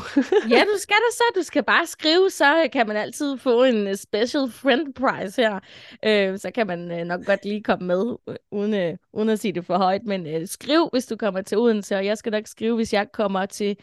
[0.50, 1.24] ja, du skal da så.
[1.36, 5.60] Du skal bare skrive, så kan man altid få en øh, special friend prize her.
[6.06, 9.40] Øh, så kan man øh, nok godt lige komme med, øh, uden, øh, uden at
[9.40, 10.06] sige det for højt.
[10.06, 13.12] Men øh, skriv, hvis du kommer til Odense, og jeg skal nok skrive, hvis jeg
[13.14, 13.78] kommer til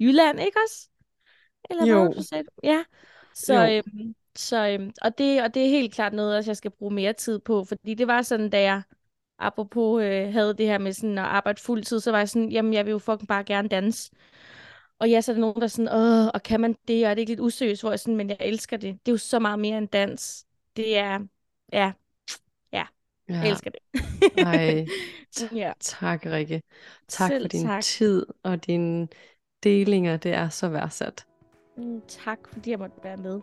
[0.00, 0.88] Jylland, ikke også?
[1.70, 2.04] Eller jo.
[2.04, 2.44] Hvad, du sagde?
[2.62, 2.84] Ja.
[3.34, 3.82] Så, øh,
[4.36, 7.12] så, øhm, og, det, og det er helt klart noget, også jeg skal bruge mere
[7.12, 8.82] tid på, fordi det var sådan, da jeg
[9.38, 12.74] apropos øh, havde det her med sådan at arbejde fuldtid, så var jeg sådan, jamen
[12.74, 14.10] jeg vil jo fucking bare gerne danse.
[14.98, 17.10] Og ja, så er der nogen, der er sådan, åh, og kan man det, og
[17.10, 18.98] er det ikke lidt useriøst, hvor jeg sådan, men jeg elsker det.
[19.06, 20.46] Det er jo så meget mere end dans.
[20.76, 21.18] Det er,
[21.72, 21.92] ja,
[22.72, 22.86] ja,
[23.28, 23.34] ja.
[23.40, 24.02] jeg elsker det.
[24.38, 24.86] Ej,
[25.62, 25.72] ja.
[25.80, 26.62] tak Rikke.
[27.08, 27.82] Tak Selv for din tak.
[27.82, 29.08] tid og dine
[29.62, 31.26] delinger, det er så værdsat.
[31.76, 33.40] Mm, tak, fordi jeg måtte være med.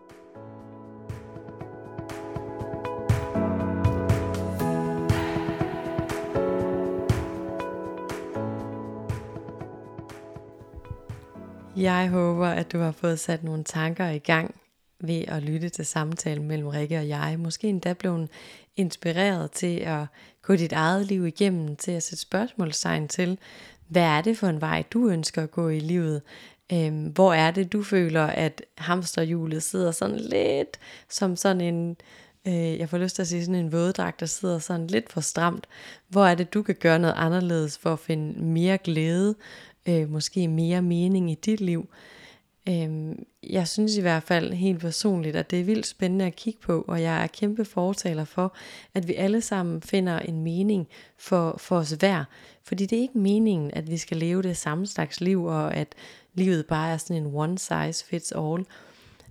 [11.79, 14.55] Jeg håber, at du har fået sat nogle tanker i gang
[14.99, 17.35] ved at lytte til samtalen mellem Rikke og jeg.
[17.39, 18.29] Måske endda blevet
[18.75, 20.05] inspireret til at
[20.41, 23.37] gå dit eget liv igennem, til at sætte spørgsmålstegn til,
[23.87, 26.21] hvad er det for en vej, du ønsker at gå i livet?
[26.73, 31.97] Øhm, hvor er det, du føler, at hamsterhjulet sidder sådan lidt som sådan en,
[32.47, 35.21] øh, jeg får lyst til at sige sådan en våddragt, der sidder sådan lidt for
[35.21, 35.67] stramt.
[36.07, 39.35] Hvor er det, du kan gøre noget anderledes for at finde mere glæde,
[39.89, 41.89] øh, måske mere mening i dit liv.
[42.69, 43.15] Øh,
[43.49, 46.85] jeg synes i hvert fald helt personligt, at det er vildt spændende at kigge på,
[46.87, 48.55] og jeg er kæmpe fortaler for,
[48.93, 50.87] at vi alle sammen finder en mening
[51.17, 52.23] for, for os hver.
[52.63, 55.95] Fordi det er ikke meningen, at vi skal leve det samme slags liv, og at
[56.33, 58.65] livet bare er sådan en one size fits all.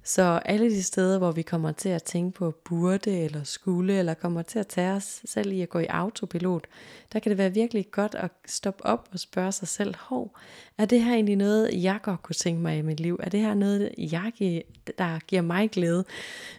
[0.05, 4.15] Så alle de steder, hvor vi kommer til at tænke på burde eller skulle, eller
[4.15, 6.67] kommer til at tage os selv i at gå i autopilot,
[7.13, 10.37] der kan det være virkelig godt at stoppe op og spørge sig selv, hov,
[10.79, 13.21] er det her egentlig noget, jeg godt kunne tænke mig i mit liv?
[13.23, 14.63] Er det her noget, jeg gi-
[14.99, 16.05] der giver mig glæde,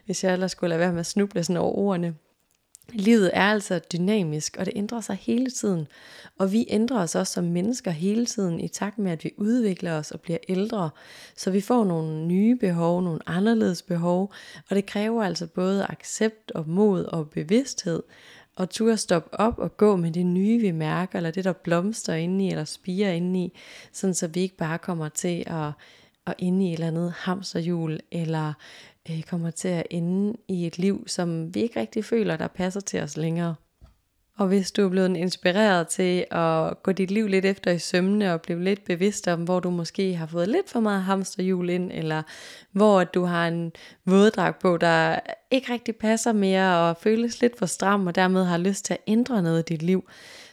[0.05, 2.15] hvis jeg ellers skulle lade være med at snuble sådan over ordene?
[2.93, 5.87] Livet er altså dynamisk, og det ændrer sig hele tiden.
[6.37, 9.93] Og vi ændrer os også som mennesker hele tiden i takt med, at vi udvikler
[9.93, 10.89] os og bliver ældre.
[11.35, 14.33] Så vi får nogle nye behov, nogle anderledes behov,
[14.69, 18.03] og det kræver altså både accept og mod og bevidsthed.
[18.55, 22.13] Og turde stoppe op og gå med det nye, vi mærker, eller det, der blomster
[22.13, 23.57] indeni, eller spiger indeni,
[23.91, 25.71] sådan så vi ikke bare kommer til at,
[26.27, 28.53] at inde i et eller andet hamsterhjul, eller
[29.10, 32.80] øh, kommer til at ende i et liv, som vi ikke rigtig føler, der passer
[32.80, 33.56] til os længere.
[34.39, 38.34] Og hvis du er blevet inspireret til at gå dit liv lidt efter i sømne
[38.34, 41.91] og blive lidt bevidst om, hvor du måske har fået lidt for meget hamsterhjul ind,
[41.93, 42.24] eller
[42.72, 43.72] hvor du har en
[44.06, 45.20] våddrag på, der
[45.52, 49.00] ikke rigtig passer mere og føles lidt for stram, og dermed har lyst til at
[49.08, 50.10] ændre noget i dit liv,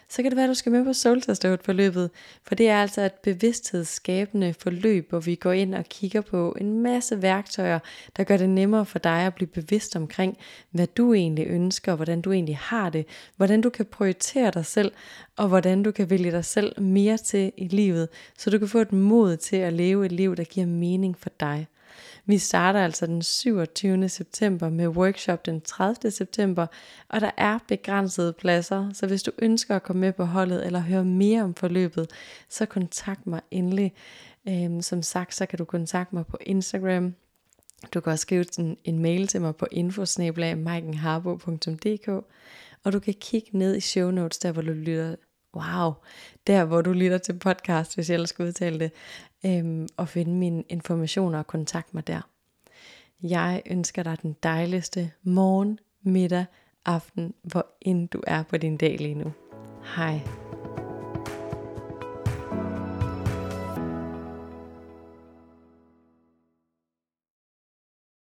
[0.08, 1.22] så kan det være, at du skal med på Soul
[1.64, 2.10] forløbet,
[2.44, 6.82] for det er altså et bevidsthedsskabende forløb, hvor vi går ind og kigger på en
[6.82, 7.78] masse værktøjer,
[8.16, 10.36] der gør det nemmere for dig at blive bevidst omkring,
[10.70, 14.92] hvad du egentlig ønsker, hvordan du egentlig har det, hvordan du kan prioritere dig selv,
[15.36, 18.78] og hvordan du kan vælge dig selv mere til i livet, så du kan få
[18.78, 21.66] et mod til at leve et liv, der giver mening for dig.
[22.26, 24.08] Vi starter altså den 27.
[24.08, 26.10] september med workshop den 30.
[26.10, 26.66] september,
[27.08, 30.80] og der er begrænsede pladser, så hvis du ønsker at komme med på holdet eller
[30.80, 32.10] høre mere om forløbet,
[32.48, 33.92] så kontakt mig endelig.
[34.48, 37.14] Øhm, som sagt, så kan du kontakte mig på Instagram.
[37.94, 42.10] Du kan også skrive en, en mail til mig på infosnablag.maikenharbo.dk
[42.86, 45.16] og du kan kigge ned i show notes, der hvor du lytter
[45.54, 45.92] wow,
[46.46, 48.92] der hvor du lytter til podcast, hvis jeg ellers skal udtale det,
[49.46, 52.20] øhm, og finde mine informationer og kontakt mig der.
[53.22, 56.44] Jeg ønsker dig den dejligste morgen, middag,
[56.86, 59.32] aften, hvor end du er på din dag lige nu.
[59.96, 60.20] Hej.